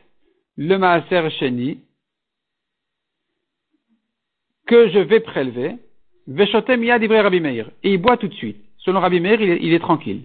[0.57, 1.79] le maaser sheni
[4.65, 5.75] que je vais prélever,
[6.27, 8.57] veshotem yad Rabbi Meir, et il boit tout de suite.
[8.79, 10.23] Selon Rabbi Meir, il est, tranquille.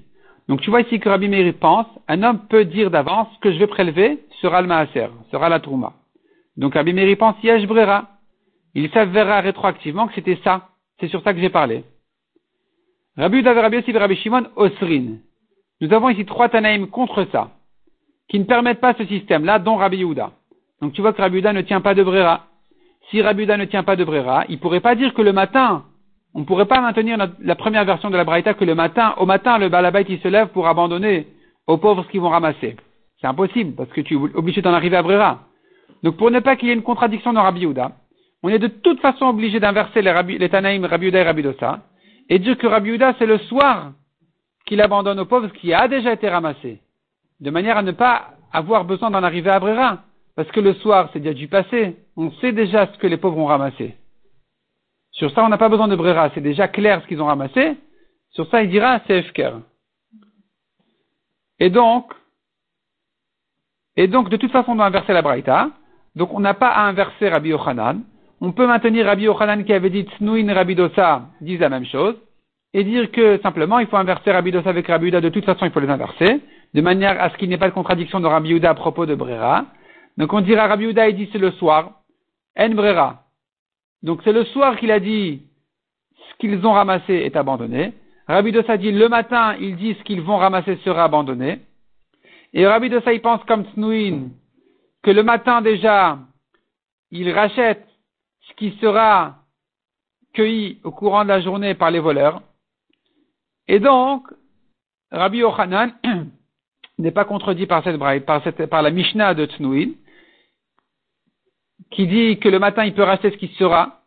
[0.48, 3.58] Donc tu vois ici que Rabbi Meir pense, un homme peut dire d'avance que je
[3.58, 5.92] vais prélever sera le maaser, sera la trouma.
[6.56, 8.08] Donc Rabbi pense brera.
[8.74, 10.68] Il s'avérera rétroactivement que c'était ça.
[11.00, 11.84] C'est sur ça que j'ai parlé.
[13.16, 15.18] Rabbi Uda Rabbi Rabbi Shimon Osrin.
[15.80, 17.50] Nous avons ici trois Tanaïm contre ça
[18.28, 20.30] qui ne permettent pas ce système-là, dont Rabbi Yehuda.
[20.80, 22.46] Donc tu vois que Rabbi Yehuda ne tient pas de Brera.
[23.10, 25.32] Si Rabbi Yehuda ne tient pas de Brera, il ne pourrait pas dire que le
[25.32, 25.84] matin,
[26.34, 29.26] on ne pourrait pas maintenir la première version de la Braïta que le matin, au
[29.26, 31.26] matin, le Balabait il se lève pour abandonner
[31.66, 32.76] aux pauvres ce qu'ils vont ramasser.
[33.20, 35.40] C'est impossible, parce que tu es obligé d'en arriver à Brera.
[36.02, 37.92] Donc pour ne pas qu'il y ait une contradiction dans Rabbi Yehuda,
[38.42, 41.80] on est de toute façon obligé d'inverser les, Tanaïm, et Rabbi Dosa,
[42.28, 43.92] et dire que Rabbi Yehuda, c'est le soir
[44.66, 46.80] qu'il abandonne aux pauvres ce qui a déjà été ramassé
[47.42, 50.04] de manière à ne pas avoir besoin d'en arriver à Brera.
[50.36, 51.96] Parce que le soir, c'est déjà du passé.
[52.16, 53.96] On sait déjà ce que les pauvres ont ramassé.
[55.10, 56.30] Sur ça, on n'a pas besoin de Brera.
[56.32, 57.76] C'est déjà clair ce qu'ils ont ramassé.
[58.30, 59.58] Sur ça, il dira, c'est Efker.
[61.58, 62.12] Et donc,
[63.96, 65.70] et donc, de toute façon, on doit inverser la Braïta.
[66.16, 68.02] Donc, on n'a pas à inverser Rabbi Yochanan.
[68.40, 72.16] On peut maintenir Rabbi Yochanan qui avait dit Tsnouin Rabbi Dosa disent la même chose.
[72.74, 75.20] Et dire que, simplement, il faut inverser Rabbi Dosa avec Rabbi Uda.
[75.20, 76.40] De toute façon, il faut les inverser
[76.74, 79.06] de manière à ce qu'il n'y ait pas de contradiction de Rabbi Yehuda à propos
[79.06, 79.66] de Brera.
[80.16, 81.92] Donc on dira Rabbi Yehuda il dit c'est le soir,
[82.58, 83.24] en Brera.
[84.02, 85.42] Donc c'est le soir qu'il a dit
[86.30, 87.92] ce qu'ils ont ramassé est abandonné.
[88.26, 91.60] Rabbi Dosa dit le matin il dit ce qu'ils vont ramasser sera abandonné.
[92.54, 94.28] Et Rabbi Dosa il pense comme Snouin
[95.02, 96.18] que le matin déjà
[97.10, 97.86] il rachète
[98.48, 99.36] ce qui sera
[100.32, 102.42] cueilli au courant de la journée par les voleurs.
[103.68, 104.26] Et donc,
[105.10, 105.92] Rabbi Yochanan
[106.98, 109.90] n'est pas contredit par cette par cette, par la Mishnah de Tnouin,
[111.90, 114.02] qui dit que le matin il peut racheter ce qui sera,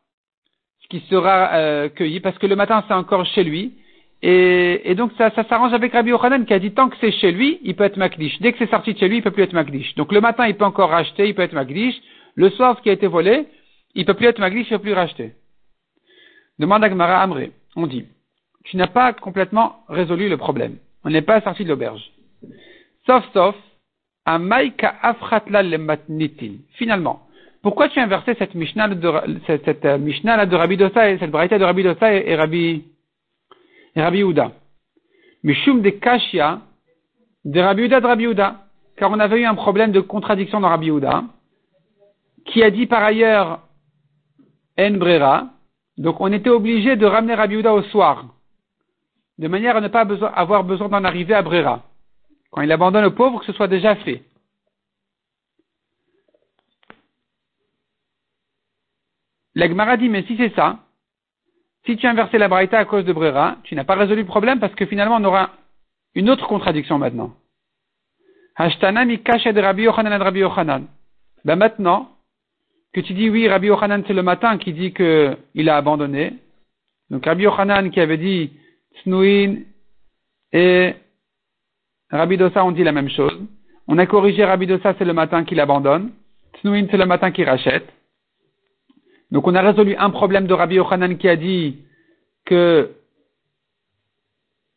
[0.81, 3.77] ce qui sera euh, cueilli, parce que le matin c'est encore chez lui.
[4.21, 7.31] Et, donc ça, ça s'arrange avec Rabbi Yochanan qui a dit tant que c'est chez
[7.31, 8.39] lui, il peut être Makdish.
[8.41, 9.93] Dès que c'est sorti de chez lui, il peut plus être Makdish.
[9.95, 11.95] Donc le matin il peut encore racheter, il peut être Makdish.
[12.35, 13.45] Le soir, ce qui a été volé,
[13.93, 15.33] il peut plus être Makdish, il peut plus racheter.
[16.57, 17.51] Demande à Gemara Amré.
[17.75, 18.05] On dit,
[18.63, 20.77] tu n'as pas complètement résolu le problème.
[21.03, 22.01] On n'est pas sorti de l'auberge.
[23.05, 23.55] Sauf, sauf,
[24.25, 26.53] Amaika Afratla Lematnitin.
[26.73, 27.21] Finalement,
[27.61, 29.11] pourquoi tu as inversé cette Mishnah de,
[29.45, 32.35] cette, euh, Mishnah là de Rabbi Dosa et cette Braïta de Rabbi Dosa et, et
[32.35, 32.85] Rabbi
[33.95, 34.51] Uda?
[35.43, 36.61] Mishum de Kashia
[37.43, 38.61] de Rabbi Uda de Rabbi Uda.
[38.97, 41.25] Car on avait eu un problème de contradiction dans Rabbi Uda,
[42.45, 43.61] qui a dit par ailleurs
[44.79, 45.49] En Brera.
[45.97, 48.25] Donc on était obligé de ramener Rabbi Uda au soir,
[49.37, 50.05] de manière à ne pas
[50.35, 51.83] avoir besoin d'en arriver à Brera.
[52.51, 54.23] Quand il abandonne le pauvre, que ce soit déjà fait.
[59.55, 60.79] L'Agmara dit, mais si c'est ça,
[61.85, 64.27] si tu as inversé la Braïta à cause de Brera, tu n'as pas résolu le
[64.27, 65.51] problème parce que finalement on aura
[66.15, 67.33] une autre contradiction maintenant.
[71.43, 72.09] Ben maintenant,
[72.93, 76.33] que tu dis oui, Rabbi Yochanan c'est le matin qui dit qu'il a abandonné.
[77.09, 78.51] Donc Rabbi Yochanan qui avait dit
[79.03, 79.57] Snouin
[80.53, 80.95] et
[82.09, 83.39] Rabbi Dosa ont dit la même chose.
[83.87, 86.11] On a corrigé Rabbi Dosa, c'est le matin qu'il abandonne.
[86.53, 87.87] Tnouin, c'est le matin qu'il rachète.
[89.31, 91.79] Donc on a résolu un problème de Rabbi Yochanan qui a dit
[92.45, 92.91] que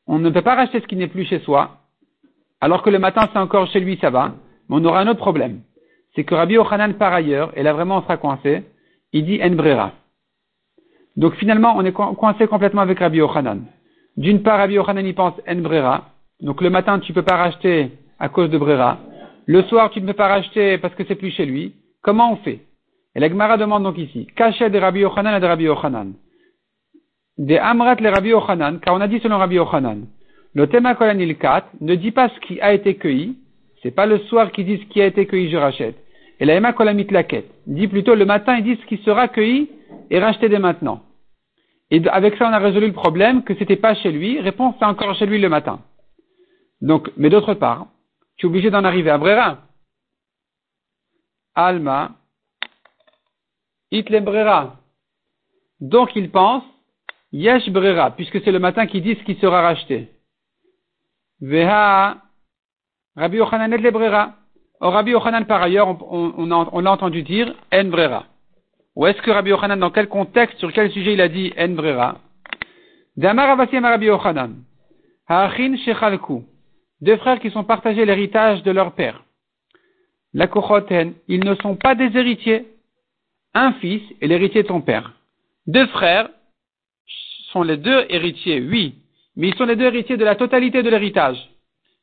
[0.07, 1.79] on ne peut pas racheter ce qui n'est plus chez soi,
[2.61, 4.35] alors que le matin c'est encore chez lui, ça va.
[4.69, 5.61] Mais on aura un autre problème.
[6.15, 8.65] C'est que Rabbi Yochanan, par ailleurs, et là vraiment on sera coincé,
[9.13, 9.91] il dit En
[11.17, 13.65] Donc finalement, on est coincé complètement avec Rabbi Yochanan.
[14.17, 15.63] D'une part, Rabbi Yochanan y pense En
[16.41, 18.99] donc le matin, tu ne peux pas racheter à cause de Brera.
[19.47, 21.75] Le soir, tu ne peux pas racheter parce que c'est plus chez lui.
[22.03, 22.61] Comment on fait?
[23.15, 26.13] Et la Gemara demande donc ici, cachet de Rabbi Yochanan et de Rabbi Yochanan.
[27.39, 30.07] Des Amrat les Rabbi Yochanan, car on a dit selon Rabbi Yochanan,
[30.55, 33.37] le Tema Kolanil 4 ne dit pas ce qui a été cueilli,
[33.83, 35.97] c'est pas le soir qui dit ce qui a été cueilli, je rachète.
[36.41, 39.71] Et la Ema Kolamit Laket dit plutôt le matin, il dit ce qui sera cueilli
[40.11, 41.03] et racheté dès maintenant.
[41.91, 44.41] Et avec ça, on a résolu le problème que c'était pas chez lui.
[44.41, 45.81] Réponse, c'est encore chez lui le matin.
[46.81, 47.87] Donc, mais d'autre part,
[48.37, 49.59] tu es obligé d'en arriver à Brera.
[51.55, 52.13] Alma,
[53.91, 54.77] Itlem Brera.
[55.81, 56.65] Donc il pense,
[57.33, 60.09] Yesh Brera, puisque c'est le matin qui dit ce qui sera racheté.
[61.41, 62.19] Veha,
[63.17, 64.35] Rabbi Yochanan et Brera.
[64.81, 68.27] Or, Rabbi Yochanan, par ailleurs, on, l'a entendu dire En Brera.
[68.97, 71.69] Ou est-ce que Rabbi Yochanan, dans quel contexte, sur quel sujet il a dit En
[71.69, 72.19] Brera?
[73.17, 74.57] Damar Rabbi Yochanan.
[75.29, 76.45] Ha'achin Shechalku
[77.01, 79.23] deux frères qui sont partagés l'héritage de leur père.
[80.35, 82.67] La Kochoten, ils ne sont pas des héritiers.
[83.61, 85.15] Un fils est l'héritier de ton père.
[85.67, 86.29] Deux frères
[87.51, 88.95] sont les deux héritiers, oui,
[89.35, 91.39] mais ils sont les deux héritiers de la totalité de l'héritage.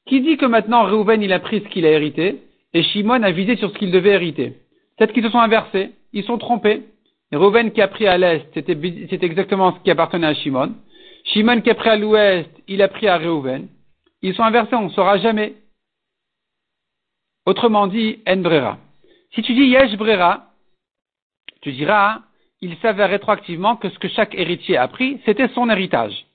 [0.05, 2.41] Qui dit que maintenant Reuven il a pris ce qu'il a hérité
[2.73, 4.57] et Shimon a visé sur ce qu'il devait hériter?
[4.97, 6.81] Peut-être qu'ils se sont inversés, ils sont trompés.
[7.31, 10.73] Reuven qui a pris à l'est, c'était exactement ce qui appartenait à Shimon.
[11.23, 13.69] Shimon qui a pris à l'ouest, il a pris à Reuven
[14.21, 15.53] ils sont inversés, on ne saura jamais.
[17.45, 18.77] Autrement dit, en brera.
[19.33, 20.51] Si tu dis yesh brera,
[21.65, 22.19] tu diras,
[22.61, 26.27] il s'avère rétroactivement que ce que chaque héritier a pris, c'était son héritage.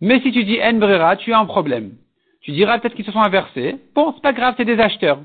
[0.00, 1.94] Mais si tu dis en brera, tu as un problème.
[2.42, 3.74] Tu diras peut-être qu'ils se sont inversés.
[3.92, 5.18] Bon, c'est pas grave, c'est des acheteurs.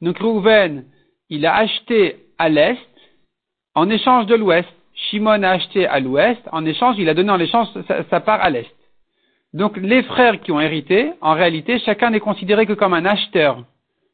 [0.00, 0.84] Donc Rouven,
[1.28, 2.78] il a acheté à l'est
[3.74, 4.68] en échange de l'ouest.
[4.94, 7.66] Shimon a acheté à l'ouest, en échange, il a donné en échange
[8.10, 8.76] sa part à l'est.
[9.54, 13.64] Donc les frères qui ont hérité, en réalité, chacun n'est considéré que comme un acheteur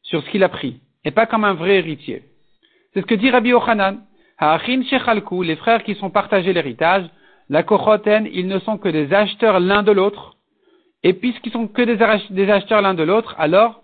[0.05, 2.23] sur ce qu'il a pris, et pas comme un vrai héritier.
[2.95, 4.08] C'est ce que dit Rabbi Yochanan.
[4.39, 7.05] Ha'achin shechalku, les frères qui sont partagés l'héritage,
[7.49, 10.37] la kochoten, ils ne sont que des acheteurs l'un de l'autre,
[11.03, 13.83] et puisqu'ils sont que des acheteurs l'un de l'autre, alors,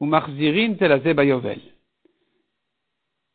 [0.00, 0.74] umarzirin
[1.14, 1.60] bayovel.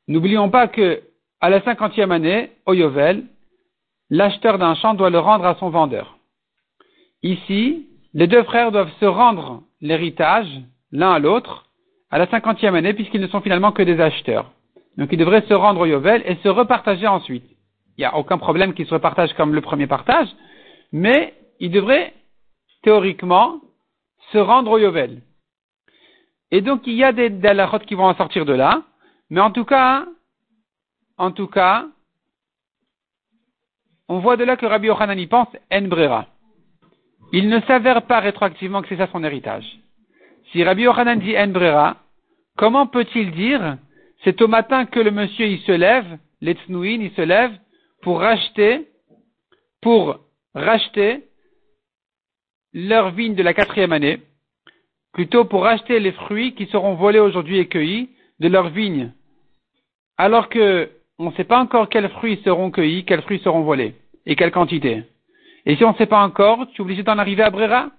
[0.07, 1.01] N'oublions pas que,
[1.39, 3.23] à la cinquantième année, au Yovel,
[4.09, 6.17] l'acheteur d'un champ doit le rendre à son vendeur.
[7.23, 10.49] Ici, les deux frères doivent se rendre l'héritage
[10.91, 11.67] l'un à l'autre
[12.09, 14.51] à la cinquantième année puisqu'ils ne sont finalement que des acheteurs.
[14.97, 17.45] Donc ils devraient se rendre au Yovel et se repartager ensuite.
[17.97, 20.27] Il n'y a aucun problème qu'ils se repartagent comme le premier partage,
[20.91, 22.13] mais ils devraient
[22.83, 23.61] théoriquement
[24.31, 25.21] se rendre au Yovel.
[26.51, 28.83] Et donc il y a des dalachot qui vont en sortir de là,
[29.29, 30.05] mais en tout cas,
[31.17, 31.85] en tout cas,
[34.09, 36.25] on voit de là que Rabbi Yochanan y pense en brera.
[37.31, 39.65] il ne s'avère pas rétroactivement que c'est ça son héritage.
[40.51, 41.95] Si Rabbi Yochanan dit En Brera,
[42.57, 43.77] comment peut-il dire
[44.23, 47.51] c'est au matin que le monsieur il se lève, l'Etsnouin, il se lève
[48.01, 48.87] pour racheter,
[49.81, 50.19] pour
[50.53, 51.23] racheter
[52.73, 54.21] leur vigne de la quatrième année,
[55.13, 59.11] plutôt pour racheter les fruits qui seront volés aujourd'hui et cueillis de leur vigne,
[60.17, 63.93] alors que on ne sait pas encore quels fruits seront cueillis, quels fruits seront volés,
[64.25, 65.03] et quelle quantité.
[65.65, 67.91] Et si on ne sait pas encore, tu es obligé d'en arriver à Brera.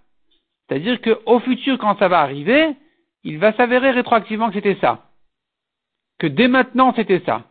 [0.69, 2.75] C'est-à-dire qu'au futur, quand ça va arriver,
[3.23, 5.12] il va s'avérer rétroactivement que c'était ça.
[6.23, 7.43] Que dès maintenant, c'était ça.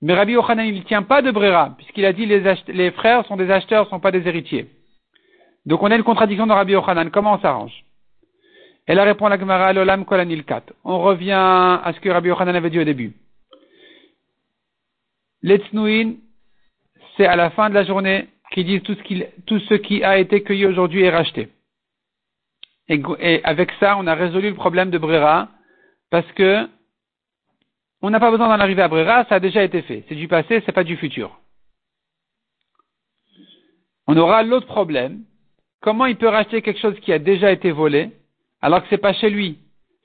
[0.00, 3.26] Mais Rabbi Yochanan, il ne tient pas de Brera, puisqu'il a dit les, les frères
[3.26, 4.68] sont des acheteurs, ne sont pas des héritiers.
[5.64, 7.10] Donc on a une contradiction dans Rabbi Yochanan.
[7.10, 7.72] Comment on s'arrange?
[8.86, 10.62] Elle répond à la Gemara, l'olam kolanil kat.
[10.84, 13.12] On revient à ce que Rabbi Yochanan avait dit au début.
[15.42, 16.14] L'Etsnouin,
[17.16, 20.16] c'est à la fin de la journée qui disent tout ce, tout ce qui a
[20.18, 21.48] été cueilli aujourd'hui est racheté.
[22.88, 25.48] Et, avec ça, on a résolu le problème de Brera,
[26.12, 26.68] parce que
[28.02, 30.04] on n'a pas besoin d'en arriver à Brera, ça a déjà été fait.
[30.08, 31.38] C'est du passé, c'est pas du futur.
[34.06, 35.24] On aura l'autre problème.
[35.80, 38.10] Comment il peut racheter quelque chose qui a déjà été volé,
[38.60, 39.58] alors que c'est pas chez lui?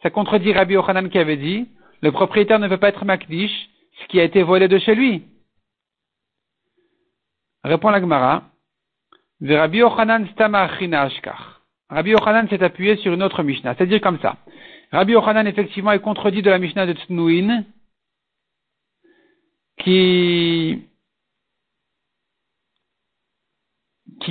[0.04, 1.68] Ça contredit Rabbi Ochanan qui avait dit,
[2.02, 3.70] le propriétaire ne veut pas être Makdish,
[4.02, 5.24] ce qui a été volé de chez lui.
[7.64, 8.44] Répond la Gemara.
[9.44, 10.28] Rabbi Yochanan
[12.48, 13.76] s'est appuyé sur une autre Mishnah.
[13.76, 14.38] C'est-à-dire comme ça.
[14.92, 17.64] Rabbi Yochanan, effectivement, est contredit de la Mishnah de Tsnouin,
[19.84, 20.88] qui,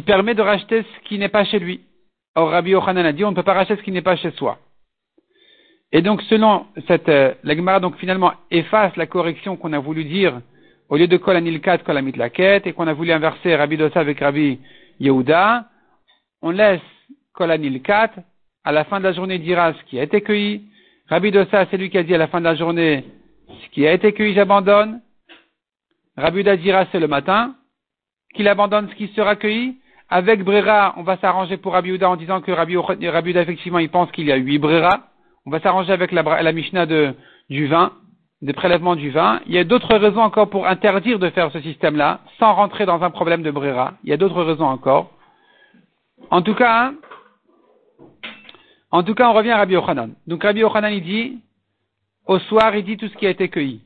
[0.06, 1.80] permet de racheter ce qui n'est pas chez lui.
[2.34, 4.30] Or, Rabbi Yochanan a dit, on ne peut pas racheter ce qui n'est pas chez
[4.32, 4.58] soi.
[5.92, 7.34] Et donc, selon cette, euh,
[7.80, 10.40] donc, finalement, efface la correction qu'on a voulu dire
[10.88, 14.20] au lieu de kol anilkat, kol laket, et qu'on a voulu inverser Rabbi Dosa avec
[14.20, 14.58] Rabbi
[14.98, 15.68] Yehuda,
[16.42, 16.80] on laisse
[17.32, 18.12] kol anilkat,
[18.64, 20.62] à la fin de la journée dira ce qui a été cueilli.
[21.08, 23.04] Rabbi Dosa, c'est lui qui a dit à la fin de la journée,
[23.48, 25.00] ce qui a été cueilli, j'abandonne.
[26.16, 27.54] Rabbi Yehuda dira, c'est le matin,
[28.34, 29.76] qu'il abandonne ce qui sera cueilli.
[30.08, 33.90] Avec Brera, on va s'arranger pour Rabbi Yehuda en disant que Rabbi, Yehuda, effectivement, il
[33.90, 35.04] pense qu'il y a huit Brera.
[35.46, 36.86] On va s'arranger avec la, Mishnah
[37.48, 37.92] du vin
[38.42, 39.40] des prélèvements du vin.
[39.46, 43.02] Il y a d'autres raisons encore pour interdire de faire ce système-là, sans rentrer dans
[43.02, 43.94] un problème de brera.
[44.04, 45.10] Il y a d'autres raisons encore.
[46.30, 46.94] En tout cas, hein,
[48.90, 50.14] en tout cas, on revient à Rabbi Yochanan.
[50.26, 51.38] Donc Rabbi il dit,
[52.26, 53.82] au soir, il dit tout ce qui a été cueilli.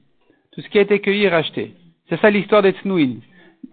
[0.53, 1.75] Tout ce qui a été cueilli est racheté.
[2.09, 3.17] C'est ça l'histoire des Tznouin.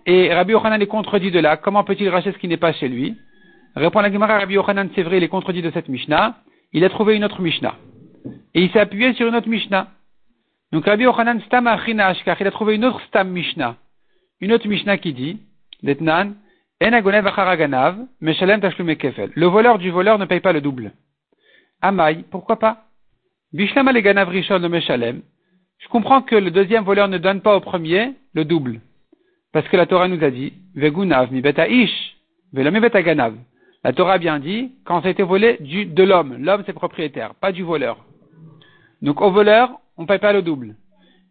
[0.06, 1.58] Et Rabbi Yochanan est contredit de là.
[1.58, 3.17] Comment peut-il racheter ce qui n'est pas chez lui?
[3.76, 6.38] Répond la Gemara, Rabbi Yochanan, c'est vrai, il est contredit de cette Mishnah.
[6.74, 7.76] Il a trouvé une autre Mishnah.
[8.54, 9.88] Et il s'est appuyé sur une autre Mishnah.
[10.72, 11.65] Donc Rabbi Yochanan Stam
[12.26, 13.76] car il a trouvé une autre Stam Mishnah.
[14.39, 15.39] Une autre Mishnah qui dit,
[15.84, 16.34] Detnan,
[19.36, 20.94] Le voleur du voleur ne paye pas le double.
[21.82, 22.86] Amai, pourquoi pas?
[23.54, 25.22] Bishlama le rishon meshalem.
[25.82, 28.82] Je comprends que le deuxième voleur ne donne pas au premier le double.
[29.52, 32.15] Parce que la Torah nous a dit, Vegunav mi beta ish,
[32.54, 33.36] ganav.
[33.84, 36.38] La Torah a bien dit, quand ça a été volé de l'homme.
[36.39, 38.06] L'homme c'est propriétaire, pas du voleur.
[39.02, 40.76] Donc au voleur, on ne paye pas le double.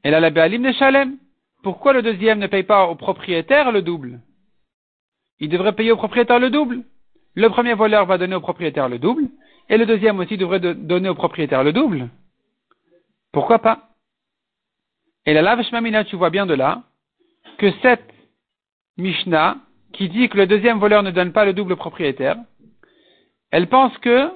[0.02, 1.16] Et là, la Béalim ne Shalem.
[1.62, 4.20] Pourquoi le deuxième ne paye pas au propriétaire le double?
[5.38, 6.82] Il devrait payer au propriétaire le double.
[7.34, 9.28] Le premier voleur va donner au propriétaire le double,
[9.68, 12.08] et le deuxième aussi devrait donner au propriétaire le double.
[13.32, 13.89] Pourquoi pas?
[15.26, 16.82] Et la lave Shmamina, tu vois bien de là,
[17.58, 18.12] que cette
[18.96, 19.58] Mishnah,
[19.92, 22.36] qui dit que le deuxième voleur ne donne pas le double propriétaire,
[23.50, 24.30] elle pense que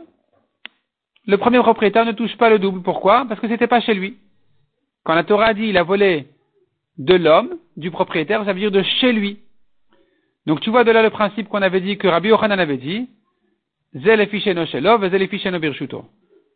[1.26, 2.82] le premier propriétaire ne touche pas le double.
[2.82, 3.24] Pourquoi?
[3.26, 4.18] Parce que c'était pas chez lui.
[5.04, 6.26] Quand la Torah dit il a volé
[6.98, 9.38] de l'homme, du propriétaire, ça veut dire de chez lui.
[10.46, 13.08] Donc tu vois de là le principe qu'on avait dit, que Rabbi Yochanan avait dit,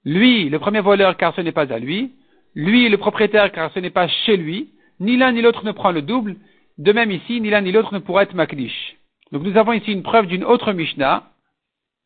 [0.05, 2.13] lui, le premier voleur, car ce n'est pas à lui.
[2.59, 4.71] Lui, le propriétaire, car ce n'est pas chez lui.
[4.99, 6.35] Ni l'un ni l'autre ne prend le double.
[6.77, 8.97] De même ici, ni l'un ni l'autre ne pourra être makdish.
[9.31, 11.23] Donc nous avons ici une preuve d'une autre Mishnah,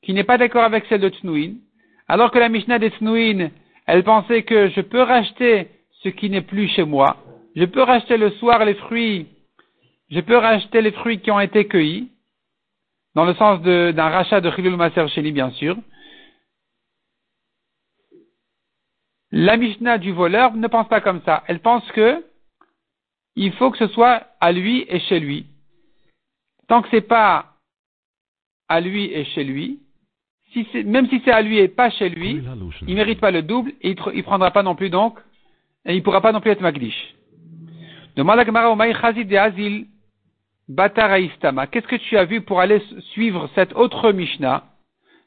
[0.02, 1.54] qui n'est pas d'accord avec celle de Tnouin,
[2.06, 3.48] alors que la Mishnah des Snouin,
[3.86, 5.68] elle pensait que je peux racheter
[6.02, 7.16] ce qui n'est plus chez moi.
[7.56, 9.28] Je peux racheter le soir les fruits.
[10.10, 12.10] Je peux racheter les fruits qui ont été cueillis.
[13.14, 15.76] Dans le sens d'un rachat de Chilul Maser Sheni, bien sûr.
[19.32, 21.42] La Mishnah du voleur ne pense pas comme ça.
[21.46, 22.22] Elle pense que
[23.34, 25.46] il faut que ce soit à lui et chez lui.
[26.68, 27.54] Tant que c'est pas
[28.68, 29.80] à lui et chez lui,
[30.84, 32.42] même si c'est à lui et pas chez lui,
[32.82, 35.18] il ne mérite pas le double et il ne prendra pas non plus donc,
[35.86, 37.14] et il ne pourra pas non plus être Magdish.
[38.16, 39.86] Demande à Gemara de Azil
[40.68, 44.64] Qu'est-ce que tu as vu pour aller suivre cette autre Mishnah?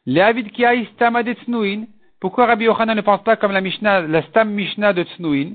[0.05, 1.85] Les Avid Kiai Stama de Tsnuin.
[2.25, 5.51] Pourquoi Rabbi Yochanan ne pense pas comme la Mishnah, la Stam Mishnah de Tsnuin,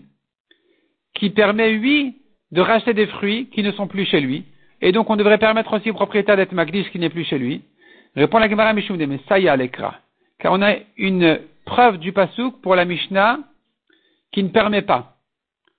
[1.15, 2.19] qui permet, lui,
[2.53, 4.45] de racheter des fruits qui ne sont plus chez lui.
[4.81, 7.63] Et donc, on devrait permettre aussi au propriétaire d'être Magdish qui n'est plus chez lui?
[8.15, 9.91] Répond la Gemara Mishum mais ça y est, l'écran.
[10.39, 13.41] Car on a une preuve du Pasuk pour la Mishnah
[14.31, 15.17] qui ne permet pas,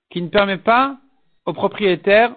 [0.09, 0.97] qui ne permet pas
[1.45, 2.35] au propriétaire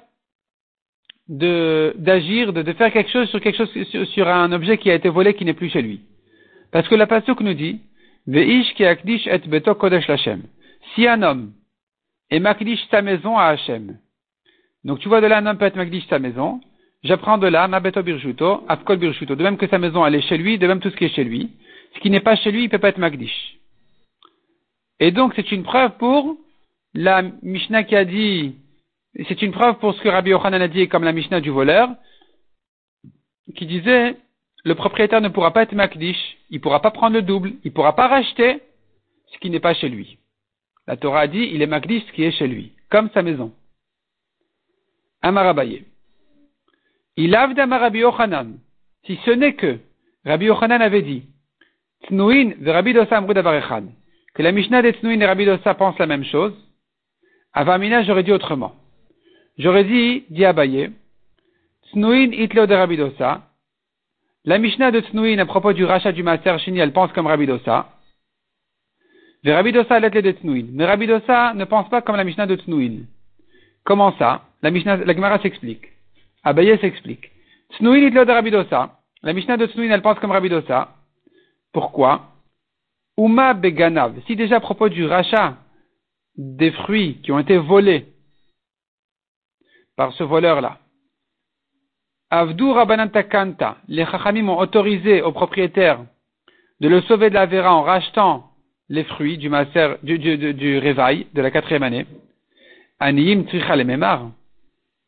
[1.26, 5.34] d'agir, de, faire quelque chose sur quelque chose, sur, un objet qui a été volé
[5.34, 6.02] qui n'est plus chez lui.
[6.70, 7.80] Parce que la Pasuk nous dit,
[8.26, 10.42] Veish ki akdish et beto kodesh lachem.
[10.94, 11.52] Si un homme
[12.30, 13.98] est makdish sa maison à Hachem.
[14.84, 16.60] Donc tu vois de là un homme peut être makdish sa maison.
[17.02, 19.36] J'apprends de là, ma beto birjuto, afkol birjuto.
[19.36, 21.14] De même que sa maison elle est chez lui, de même tout ce qui est
[21.14, 21.50] chez lui.
[21.94, 23.58] Ce qui n'est pas chez lui, il peut pas être makdish.
[25.00, 26.36] Et donc c'est une preuve pour
[26.94, 28.54] la Mishnah qui a dit
[29.28, 31.88] c'est une preuve pour ce que Rabbi Yochanan a dit comme la Mishnah du voleur,
[33.54, 34.16] qui disait,
[34.64, 37.68] le propriétaire ne pourra pas être Makdish, il ne pourra pas prendre le double, il
[37.68, 38.62] ne pourra pas racheter
[39.32, 40.18] ce qui n'est pas chez lui.
[40.86, 43.52] La Torah a dit, il est Makdish ce qui est chez lui, comme sa maison.
[45.22, 45.84] Amarabaye.
[47.16, 48.58] Il a Rabbi Yochanan.
[49.06, 49.78] Si ce n'est que
[50.24, 51.24] Rabbi Yochanan avait dit,
[52.08, 53.22] Tnuin de Rabbi Dosa
[54.34, 56.54] que la Mishnah de Tnuin et Rabbi Dosa pensent la même chose,
[57.54, 58.74] Avamina, j'aurais dit autrement.
[59.58, 60.90] J'aurais dit, dit Abaye,
[61.86, 63.42] Tsnuin itleo de Rabidosa.
[64.44, 67.88] La Mishnah de Tsnuin à propos du rachat du Maser Shini, elle pense comme Rabidosa.
[69.42, 70.66] De Rabidosa l'être de Tsnuin.
[70.72, 73.04] Mais Rabidosa ne pense pas comme la Mishnah de Tsnuin.
[73.84, 74.42] Comment ça?
[74.62, 75.86] La Mishnah, la Gemara s'explique.
[76.42, 77.30] Abaye s'explique.
[77.72, 79.00] Tsnuin itleo de Rabidosa.
[79.22, 80.94] La Mishnah de Tsnuin, elle pense comme Rabidosa.
[81.72, 82.30] Pourquoi?
[83.16, 84.20] Uma beganav.
[84.26, 85.56] Si déjà à propos du rachat
[86.36, 88.06] des fruits qui ont été volés,
[89.96, 90.78] par ce voleur-là.
[92.36, 92.64] Avdu
[93.12, 96.00] Takanta, les Chachamim ont autorisé au propriétaire
[96.80, 98.50] de le sauver de la Vera en rachetant
[98.88, 102.06] les fruits du maser, réveil de la quatrième année.
[102.98, 104.32] Aniyim Tricha Memar.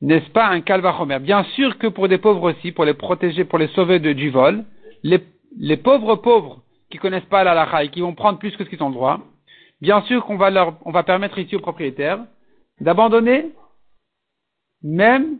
[0.02, 3.58] N'est-ce pas un calvachomer Bien sûr que pour des pauvres aussi, pour les protéger, pour
[3.58, 4.64] les sauver du vol,
[5.02, 6.62] les, pauvres pauvres
[6.92, 9.18] qui connaissent pas la et qui vont prendre plus que ce qu'ils ont le droit,
[9.80, 12.20] bien sûr qu'on va leur, on va permettre ici au propriétaire
[12.80, 13.46] d'abandonner
[14.84, 15.38] même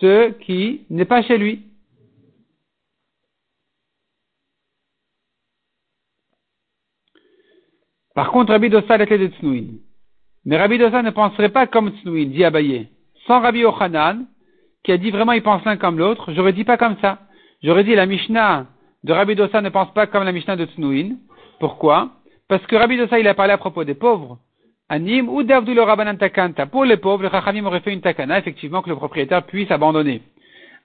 [0.00, 1.62] ce qui n'est pas chez lui.
[8.14, 9.66] Par contre, Rabbi Dossa était de Tsnouin.
[10.44, 12.88] Mais Rabbi Dossa ne penserait pas comme Tsnouin, dit Abaye.
[13.26, 14.26] Sans Rabbi Ochanan,
[14.84, 17.18] qui a dit vraiment il pense l'un comme l'autre, j'aurais dit pas comme ça.
[17.62, 18.66] J'aurais dit la Mishnah
[19.02, 21.16] de Rabbi Dossa ne pense pas comme la Mishnah de Tsnouin.
[21.58, 22.10] Pourquoi?
[22.48, 24.38] Parce que Rabbi Dossa il a parlé à propos des pauvres.
[24.88, 26.66] Anim ou le Takanta.
[26.66, 30.22] Pour les pauvres, le Chachamim aurait fait une takana, effectivement, que le propriétaire puisse abandonner.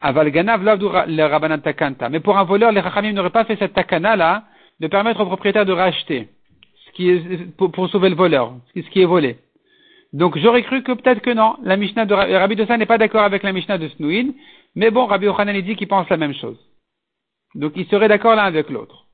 [0.01, 2.09] Aval Ganav le Takanta.
[2.09, 4.45] Mais pour un voleur, les Chachamim n'auraient pas fait cette takana là,
[4.79, 6.29] de permettre au propriétaire de racheter,
[7.57, 9.37] pour, sauver le voleur, ce qui est volé.
[10.13, 13.23] Donc j'aurais cru que peut-être que non, la Mishnah de Rabbi Dosa n'est pas d'accord
[13.23, 14.31] avec la Mishnah de Snouin,
[14.75, 16.57] mais bon, Rabbi Ochanan dit qu'il pense la même chose.
[17.53, 19.05] Donc il serait d'accord l'un avec l'autre.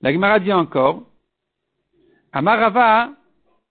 [0.00, 1.02] La Gemara dit encore,
[2.32, 3.10] Amarava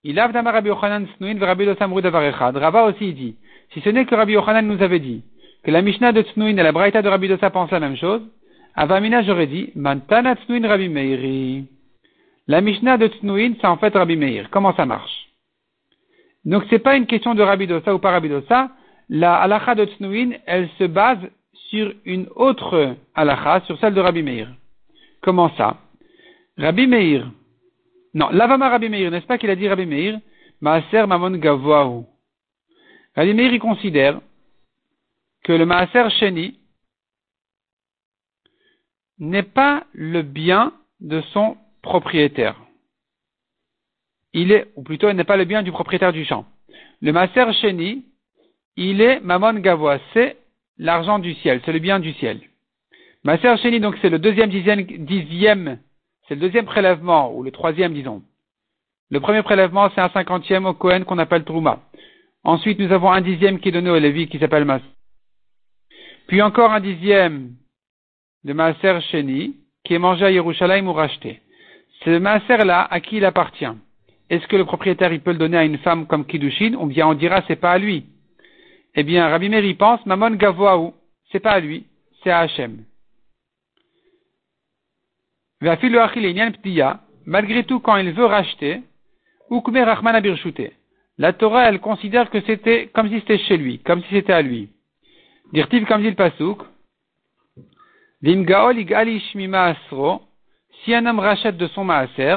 [0.04, 3.36] il a Rabbi Yochanan Snuin Rabbi Rava aussi dit,
[3.72, 5.22] si ce n'est que Rabbi Yochanan nous avait dit
[5.64, 8.20] que la Mishnah de Tsnuin et la Braïta de Rabbi Dosa pensent la même chose,
[8.74, 11.64] Avamina j'aurais dit, Mantana Tsnuin Rabbi Meiri.
[12.46, 14.48] La Mishnah de Tsnuin, c'est en fait Rabbi Meir.
[14.50, 15.28] Comment ça marche?
[16.44, 18.70] Donc c'est pas une question de Rabbi Dosa ou pas Rabbi Dosa.
[19.08, 21.18] La halacha de Tsnuin, elle se base
[21.70, 24.48] sur une autre halacha, sur celle de Rabbi Meir.
[25.22, 25.78] Comment ça?
[26.58, 27.30] Rabbi Meir,
[28.14, 30.20] non, Lavama Rabbi Meir, n'est-ce pas qu'il a dit Rabbi Meir
[30.60, 32.04] Maaser Mamon Gavoahu.
[33.16, 34.20] Rabbi Meir, il considère
[35.42, 36.58] que le Maaser Sheni
[39.18, 42.56] n'est pas le bien de son propriétaire.
[44.32, 46.46] Il est, ou plutôt, il n'est pas le bien du propriétaire du champ.
[47.02, 48.04] Le Maaser Sheni,
[48.76, 50.36] il est Mamon Gavoa, c'est
[50.78, 52.40] l'argent du ciel, c'est le bien du ciel.
[53.24, 55.78] Maaser Sheni, donc c'est le deuxième dixième, dixième
[56.26, 58.22] c'est le deuxième prélèvement, ou le troisième, disons.
[59.10, 61.80] Le premier prélèvement, c'est un cinquantième au Cohen qu'on appelle Trouma.
[62.42, 64.82] Ensuite, nous avons un dixième qui est donné au Lévi qui s'appelle Mas.
[66.26, 67.52] Puis encore un dixième
[68.44, 71.40] de Maaser Sheni, qui est mangé à Yerushalayim ou racheté.
[72.04, 73.66] Ce Maaser-là, à qui il appartient?
[74.30, 77.06] Est-ce que le propriétaire, il peut le donner à une femme comme Kiddushin, ou bien
[77.06, 78.06] on dira c'est pas à lui?
[78.94, 80.94] Eh bien, Rabbi Meir pense, Mamon Gavoaou,
[81.30, 81.84] c'est pas à lui,
[82.22, 82.84] c'est à Hachem
[87.26, 88.82] malgré tout, quand il veut racheter,
[91.18, 94.42] la Torah, elle considère que c'était comme si c'était chez lui, comme si c'était à
[94.42, 94.68] lui.
[95.52, 96.14] Dirtiv comme dit
[98.22, 100.22] le shmima asro.
[100.82, 102.36] Si un homme rachète de son maaser,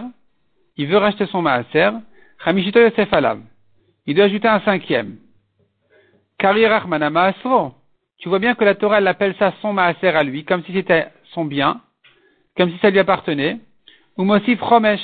[0.78, 1.92] il veut racheter son maaser,
[2.44, 3.10] chamishito yosef.
[4.06, 5.18] Il doit ajouter un cinquième.
[6.38, 7.74] Karirach manama asro.
[8.20, 10.74] Tu vois bien que la Torah elle appelle ça son maaser à lui, comme si
[10.74, 11.82] c'était son bien,
[12.58, 13.60] comme si ça lui appartenait.
[14.18, 15.00] Ou mosif romesh.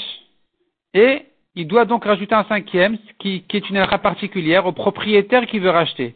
[0.93, 1.23] Et
[1.55, 5.59] il doit donc rajouter un cinquième, qui, qui est une erreur particulière, au propriétaire qui
[5.59, 6.15] veut racheter.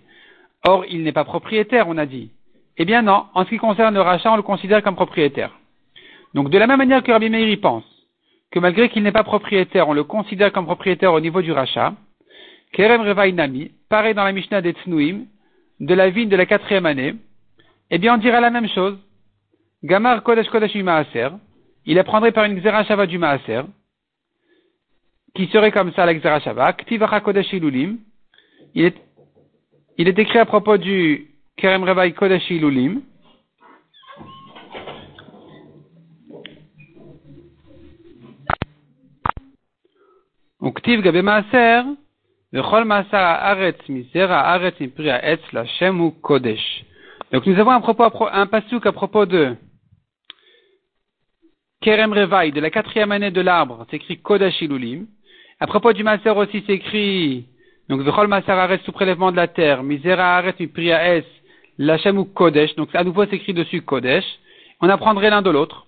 [0.65, 2.31] Or, il n'est pas propriétaire, on a dit.
[2.77, 5.51] Eh bien non, en ce qui concerne le rachat, on le considère comme propriétaire.
[6.33, 7.83] Donc de la même manière que Rabbi Meir pense,
[8.51, 11.93] que malgré qu'il n'est pas propriétaire, on le considère comme propriétaire au niveau du rachat,
[12.73, 15.25] Kerem Revaï Nami, pareil dans la Mishnah des Tznuim,
[15.79, 17.15] de la vigne de la quatrième année,
[17.89, 18.97] eh bien on dira la même chose.
[19.82, 21.28] Gamar Kodesh Kodesh Maaser,
[21.84, 23.62] il apprendrait par une Xerashava du Maaser,
[25.34, 27.98] qui serait comme ça la Xerashava, Ktivacha Kodesh Ilulim,
[28.74, 28.96] il est,
[29.98, 33.02] il est écrit à propos du Kerem Revaï Kodesh Ilulim,
[40.62, 41.82] וכתיב גבי מעשר,
[42.52, 46.84] וכל מעשר הארץ מזרע הארץ מפרי העץ להשם הוא קודש.
[47.32, 49.56] Donc nous avons un, propos, un pasuk à propos de
[51.88, 55.05] Kerem Revaï, de la quatrième année de l'arbre, c'est écrit Kodesh Ilulim.
[55.57, 57.45] À propos du Maser aussi, c'est écrit,
[57.88, 61.23] donc Vechol Maser Aretz sous prélèvement de la terre, Misera Aretz Mipria Es,
[61.77, 64.25] Lachem ou Kodesh, donc à nouveau c'est écrit dessus Kodesh.
[64.81, 65.88] On apprendrait l'un de l'autre.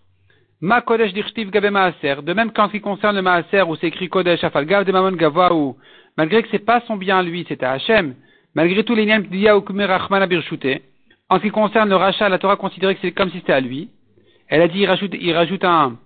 [0.61, 3.87] Ma Kodesh Dirchtiv Gabe Maaser, de même qu'en ce qui concerne le Maaser où c'est
[3.87, 5.75] écrit Kodesh Afalgav de Mamon
[6.15, 8.15] malgré que c'est pas son bien lui, c'est à Hachem,
[8.55, 10.81] malgré tout les Niam Dia ou Rachman Abirshute,
[11.27, 13.59] en ce qui concerne le rachat, la Torah considérait que c'est comme si c'était à
[13.59, 13.89] lui.
[14.49, 15.97] Elle a dit il rajoute, il rajoute un,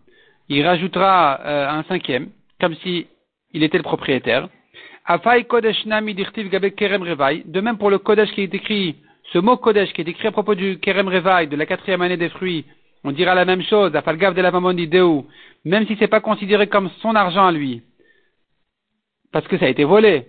[0.49, 2.29] il rajoutera euh, un cinquième,
[2.59, 3.07] comme si
[3.53, 4.49] il était le propriétaire.
[5.47, 5.83] Kodesh
[6.75, 7.03] Kerem
[7.45, 8.97] de même pour le Kodesh qui est écrit
[9.31, 12.17] ce mot Kodesh qui est écrit à propos du Kerem Revaï, de la quatrième année
[12.17, 12.65] des fruits,
[13.03, 14.51] on dira la même chose, Afalgav de la
[15.65, 17.81] même si c'est pas considéré comme son argent à lui,
[19.31, 20.27] parce que ça a été volé.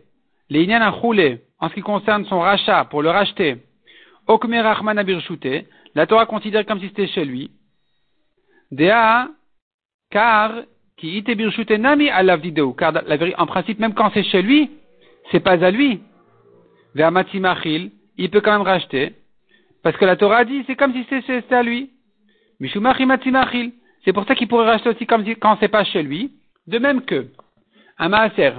[0.50, 3.56] Les Inyan roulé en ce qui concerne son rachat, pour le racheter,
[4.26, 5.04] Okmer Rahman
[5.94, 7.50] la Torah considère comme si c'était chez lui.
[8.74, 9.28] Dea,
[10.10, 10.62] car,
[10.96, 11.28] qui ite
[11.78, 12.92] nami alavdideu, car
[13.38, 14.70] en principe, même quand c'est chez lui,
[15.30, 16.00] c'est pas à lui.
[16.94, 19.14] Vers Matimachil, il peut quand même racheter.
[19.82, 21.90] Parce que la Torah dit, c'est comme si c'était à lui.
[22.60, 23.72] Matimachil.
[24.04, 26.32] C'est pour ça qu'il pourrait racheter aussi comme quand c'est pas chez lui.
[26.66, 27.28] De même que,
[27.98, 28.52] un maaser,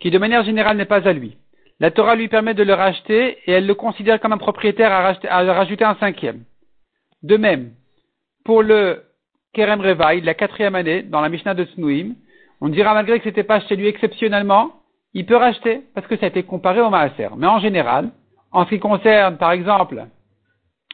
[0.00, 1.36] qui de manière générale n'est pas à lui.
[1.80, 5.52] La Torah lui permet de le racheter et elle le considère comme un propriétaire à,
[5.54, 6.44] rajouter un cinquième.
[7.22, 7.72] De même,
[8.44, 9.02] pour le
[9.56, 12.12] Kerem Revaï, la quatrième année, dans la Mishnah de Snouim,
[12.60, 14.82] on dira malgré que c'était pas chez lui exceptionnellement,
[15.14, 17.30] il peut racheter parce que ça a été comparé au Maaser.
[17.38, 18.10] Mais en général,
[18.52, 20.04] en ce qui concerne, par exemple,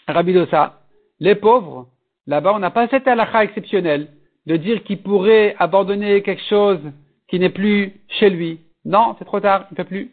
[0.06, 0.78] Rabidosa,
[1.18, 1.88] les pauvres,
[2.28, 4.06] là-bas, on n'a pas cette halakha exceptionnelle
[4.46, 6.80] de dire qu'il pourrait abandonner quelque chose
[7.28, 8.60] qui n'est plus chez lui.
[8.84, 10.12] Non, c'est trop tard, il ne peut plus.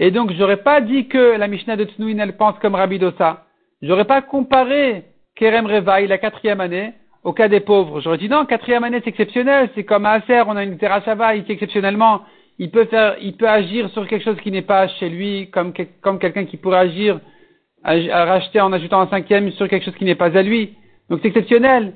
[0.00, 3.44] Et donc, j'aurais pas dit que la Mishnah de Tsnouin, elle pense comme Rabidosa.
[3.80, 5.04] J'aurais pas comparé
[5.36, 6.94] Kerem Revaï, la quatrième année,
[7.24, 8.00] au cas des pauvres.
[8.00, 9.70] J'aurais dit non, quatrième année, c'est exceptionnel.
[9.74, 12.22] C'est comme à Aser, on a une Terachava, ici, exceptionnellement,
[12.58, 15.72] il peut faire, il peut agir sur quelque chose qui n'est pas chez lui, comme,
[16.00, 17.20] comme quelqu'un qui pourrait agir,
[17.84, 20.74] à, racheter en ajoutant un cinquième sur quelque chose qui n'est pas à lui.
[21.08, 21.94] Donc c'est exceptionnel.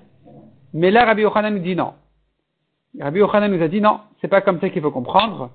[0.73, 1.95] Mais là, Rabbi Yochanan nous dit non.
[3.01, 5.51] Rabbi Yochanan nous a dit non, c'est pas comme ça qu'il faut comprendre.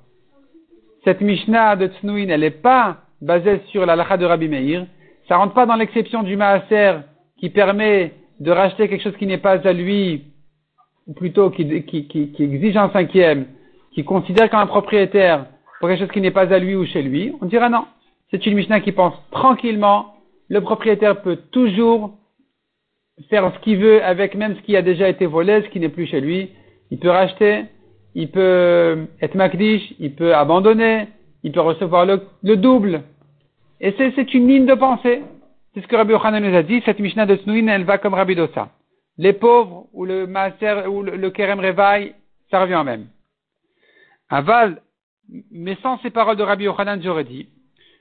[1.03, 4.85] Cette Mishnah de Tznuin, elle n'est pas basée sur la lacha de Rabbi Meir.
[5.27, 6.99] Ça rentre pas dans l'exception du Maaser
[7.37, 10.23] qui permet de racheter quelque chose qui n'est pas à lui,
[11.05, 13.45] ou plutôt qui, exige un cinquième,
[13.93, 15.45] qui considère comme un propriétaire
[15.79, 17.85] pour quelque chose qui n'est pas à lui ou chez lui, on dira non.
[18.31, 20.15] C'est une Mishnah qui pense tranquillement.
[20.49, 22.17] Le propriétaire peut toujours
[23.29, 25.89] faire ce qu'il veut avec même ce qui a déjà été volé, ce qui n'est
[25.89, 26.49] plus chez lui.
[26.89, 27.65] Il peut racheter,
[28.15, 31.09] il peut être makdish, il peut abandonner,
[31.43, 33.03] il peut recevoir le, double.
[33.81, 35.21] Et c'est une ligne de pensée.
[35.73, 36.81] C'est ce que Rabbi Yochanan nous a dit.
[36.85, 38.69] Cette Mishnah de Snouin, elle va comme Rabbi Dosa.
[39.17, 42.15] Les pauvres ou le Maaser ou le, Kerem Revaï,
[42.49, 43.07] ça revient en même.
[44.29, 44.81] Aval,
[45.51, 47.47] mais sans ces paroles de Rabbi Yochanan, j'aurais dit.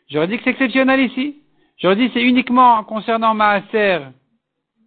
[0.08, 1.42] J'aurais dit que c'est exceptionnel ici.
[1.78, 4.00] J'aurais dit c'est uniquement concernant Maaser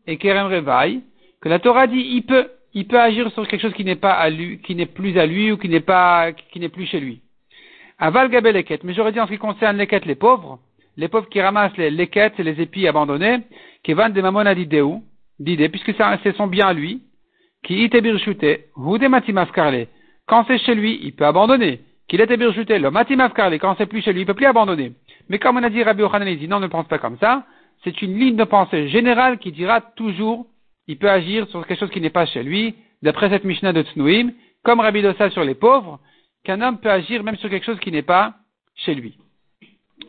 [0.05, 1.01] et Kerem Revaï
[1.41, 4.13] que la Torah dit il peut il peut agir sur quelque chose qui n'est pas
[4.13, 6.99] à lui, qui n'est plus à lui ou qui n'est pas, qui n'est plus chez
[6.99, 7.21] lui.
[7.99, 8.83] Aval gabel leket.
[8.83, 10.59] Mais j'aurais dit en ce qui concerne les les pauvres,
[10.97, 13.39] les pauvres qui ramassent les leket et les épis abandonnés,
[13.83, 15.03] qui vendent des mamona d'idéou,
[15.39, 17.01] d'idée, puisque c'est son bien à lui,
[17.63, 19.87] qui ite birchute, ou des.
[20.27, 21.81] Quand c'est chez lui, il peut abandonner.
[22.07, 24.93] Qu'il était birchute, le matimafkarle, quand c'est plus chez lui, il peut plus abandonner.
[25.29, 27.45] Mais comme on a dit Rabbi Ochanan, il dit non, ne pense pas comme ça.
[27.83, 30.47] C'est une ligne de pensée générale qui dira toujours
[30.87, 33.83] il peut agir sur quelque chose qui n'est pas chez lui, d'après cette Mishnah de
[33.83, 34.31] Tsnuim,
[34.63, 35.99] comme Rabbi Dossa sur les pauvres,
[36.43, 38.35] qu'un homme peut agir même sur quelque chose qui n'est pas
[38.75, 39.17] chez lui.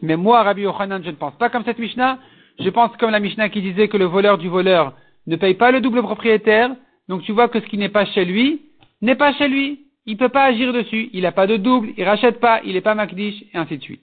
[0.02, 2.18] Mais moi, Rabbi Yochanan, je ne pense pas comme cette Mishnah.
[2.60, 4.92] Je pense comme la Mishnah qui disait que le voleur du voleur
[5.26, 6.70] ne paye pas le double propriétaire.
[7.08, 8.62] Donc tu vois que ce qui n'est pas chez lui,
[9.02, 9.80] n'est pas chez lui.
[10.06, 11.10] Il ne peut pas agir dessus.
[11.12, 13.82] Il n'a pas de double, il rachète pas, il n'est pas Makdish, et ainsi de
[13.82, 14.02] suite.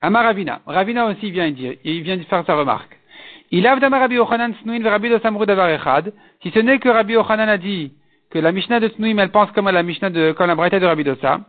[0.00, 0.60] Amar Ravina.
[0.66, 2.96] Ravina aussi vient dire, il vient faire sa remarque.
[3.50, 4.54] Il a Rabbi Yochanan
[4.84, 5.10] Rabbi
[6.42, 7.92] Si ce n'est que Rabbi Yochanan a dit
[8.30, 10.86] que la Mishnah de Tnuim, elle pense comme la Mishnah de, comme la Braïta de
[10.86, 11.40] Rabbi Dosa,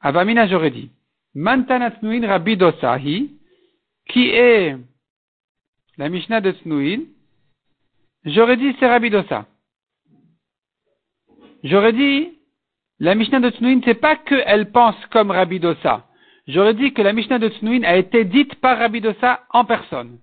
[0.00, 0.90] Avamina, j'aurais dit,
[1.34, 3.30] Mantana Tnuin Rabbi Dosahi,
[4.08, 4.76] qui est
[5.96, 7.00] la Mishnah de Tnuin,
[8.24, 9.46] j'aurais dit c'est Rabbi Dosa.
[11.64, 12.32] J'aurais dit,
[12.98, 16.06] la Mishnah de Tnuin, c'est pas qu'elle pense comme Rabbi Dosa.
[16.48, 20.18] J'aurais dit que la Mishnah de Tnuin a été dite par Rabbi Dosa en personne.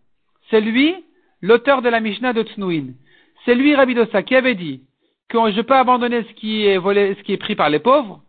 [0.50, 0.96] C'est lui,
[1.42, 2.88] l'auteur de la Mishnah de Tnuin.
[3.46, 4.84] C'est lui, Rabbi Dosa, qui avait dit,
[5.30, 8.22] que je peux abandonner ce qui est volé, ce qui est pris par les pauvres,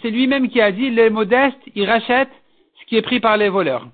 [0.00, 2.30] c'est lui-même qui a dit, les modestes, ils rachètent
[2.80, 3.88] ce qui est pris par les voleurs.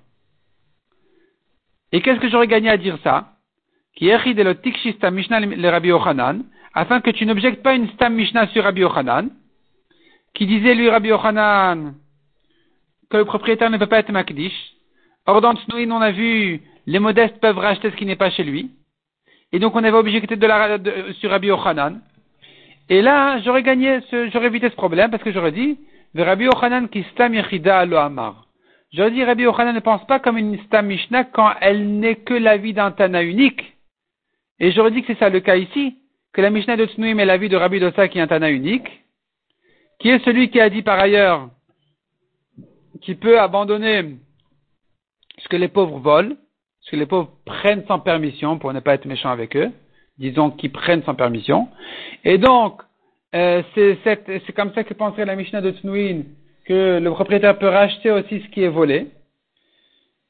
[1.91, 3.33] Et qu'est-ce que j'aurais gagné à dire ça?
[3.95, 6.43] Qui Mishnah le Rabbi Yochanan,
[6.73, 9.29] afin que tu n'objectes pas une stam Mishnah sur Rabbi Yochanan,
[10.35, 11.95] qui disait lui Rabbi Yochanan,
[13.09, 14.53] que le propriétaire ne peut pas être Makdish.
[15.25, 18.71] Or dans on a vu, les modestes peuvent racheter ce qui n'est pas chez lui.
[19.51, 20.77] Et donc on avait objecté de la,
[21.13, 22.01] sur Rabbi Yochanan.
[22.89, 25.77] Et là, j'aurais gagné, j'aurais évité ce problème parce que j'aurais dit,
[26.15, 28.47] Rabbi Ochanan qui stam yechida lo amar.
[28.93, 32.33] J'aurais dit, Rabbi Ochanan ne pense pas comme une stam mishnah quand elle n'est que
[32.33, 33.75] l'avis d'un Tana unique.
[34.59, 35.97] Et j'aurais dit que c'est ça le cas ici,
[36.33, 38.87] que la mishnah de Tsnuim est l'avis de Rabbi Dosa qui est un Tana unique,
[39.99, 41.49] qui est celui qui a dit par ailleurs,
[43.01, 44.15] qui peut abandonner
[45.39, 46.35] ce que les pauvres volent,
[46.81, 49.71] ce que les pauvres prennent sans permission pour ne pas être méchants avec eux,
[50.17, 51.67] disons, qui prennent sans permission.
[52.23, 52.81] Et donc,
[53.35, 56.23] euh, c'est comme ça que penserait la Mishnah de Tnouin,
[56.65, 59.07] que le propriétaire peut racheter aussi ce qui est volé.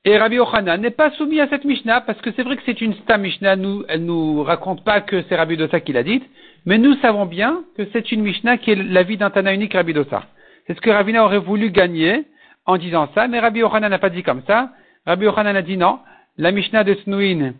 [0.05, 2.79] Et Rabbi Ochanan n'est pas soumis à cette Mishnah, parce que c'est vrai que c'est
[2.79, 6.23] une Sta Mishnah, nous, elle nous raconte pas que c'est Rabbi Dosa qui l'a dite,
[6.65, 9.93] mais nous savons bien que c'est une Mishnah qui est l'avis d'un Tana unique Rabbi
[9.93, 10.23] Dosa.
[10.65, 12.25] C'est ce que Ravina aurait voulu gagner
[12.65, 14.71] en disant ça, mais Rabbi Ochanan n'a pas dit comme ça.
[15.05, 15.99] Rabbi Ochanan a dit non,
[16.38, 17.53] la Mishnah de Tnouin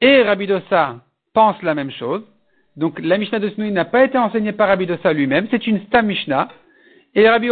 [0.00, 0.96] et Rabbi Dosa
[1.36, 2.22] pense la même chose.
[2.76, 5.80] Donc la Mishnah de Snui n'a pas été enseignée par Rabbi Dosa lui-même, c'est une
[5.86, 6.48] Stam Mishnah.
[7.14, 7.48] Et Rabbi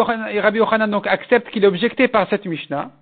[0.59, 2.93] Yochanan, donc accepte qu'il est objecté par cette Mishnah.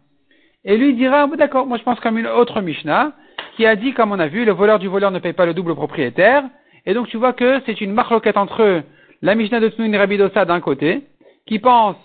[0.65, 3.13] Et lui dira, oh, d'accord, moi je pense comme une autre Mishnah,
[3.57, 5.55] qui a dit, comme on a vu, le voleur du voleur ne paye pas le
[5.55, 6.43] double propriétaire.
[6.85, 8.83] Et donc tu vois que c'est une marloquette entre
[9.23, 11.03] la Mishnah de Snui et Rabbi Dosa d'un côté,
[11.47, 11.97] qui pense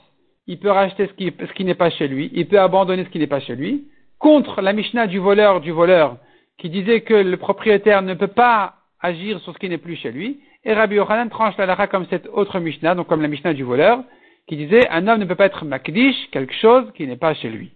[0.46, 3.10] il peut racheter ce qui, ce qui n'est pas chez lui, il peut abandonner ce
[3.10, 3.86] qui n'est pas chez lui,
[4.20, 6.18] contre la Mishnah du voleur du voleur
[6.58, 10.12] qui disait que le propriétaire ne peut pas agir sur ce qui n'est plus chez
[10.12, 13.64] lui, et Rabbi Yochanan tranche la comme cette autre Mishnah, donc comme la Mishnah du
[13.64, 14.04] voleur,
[14.48, 17.50] qui disait un homme ne peut pas être makdish, quelque chose qui n'est pas chez
[17.50, 17.72] lui.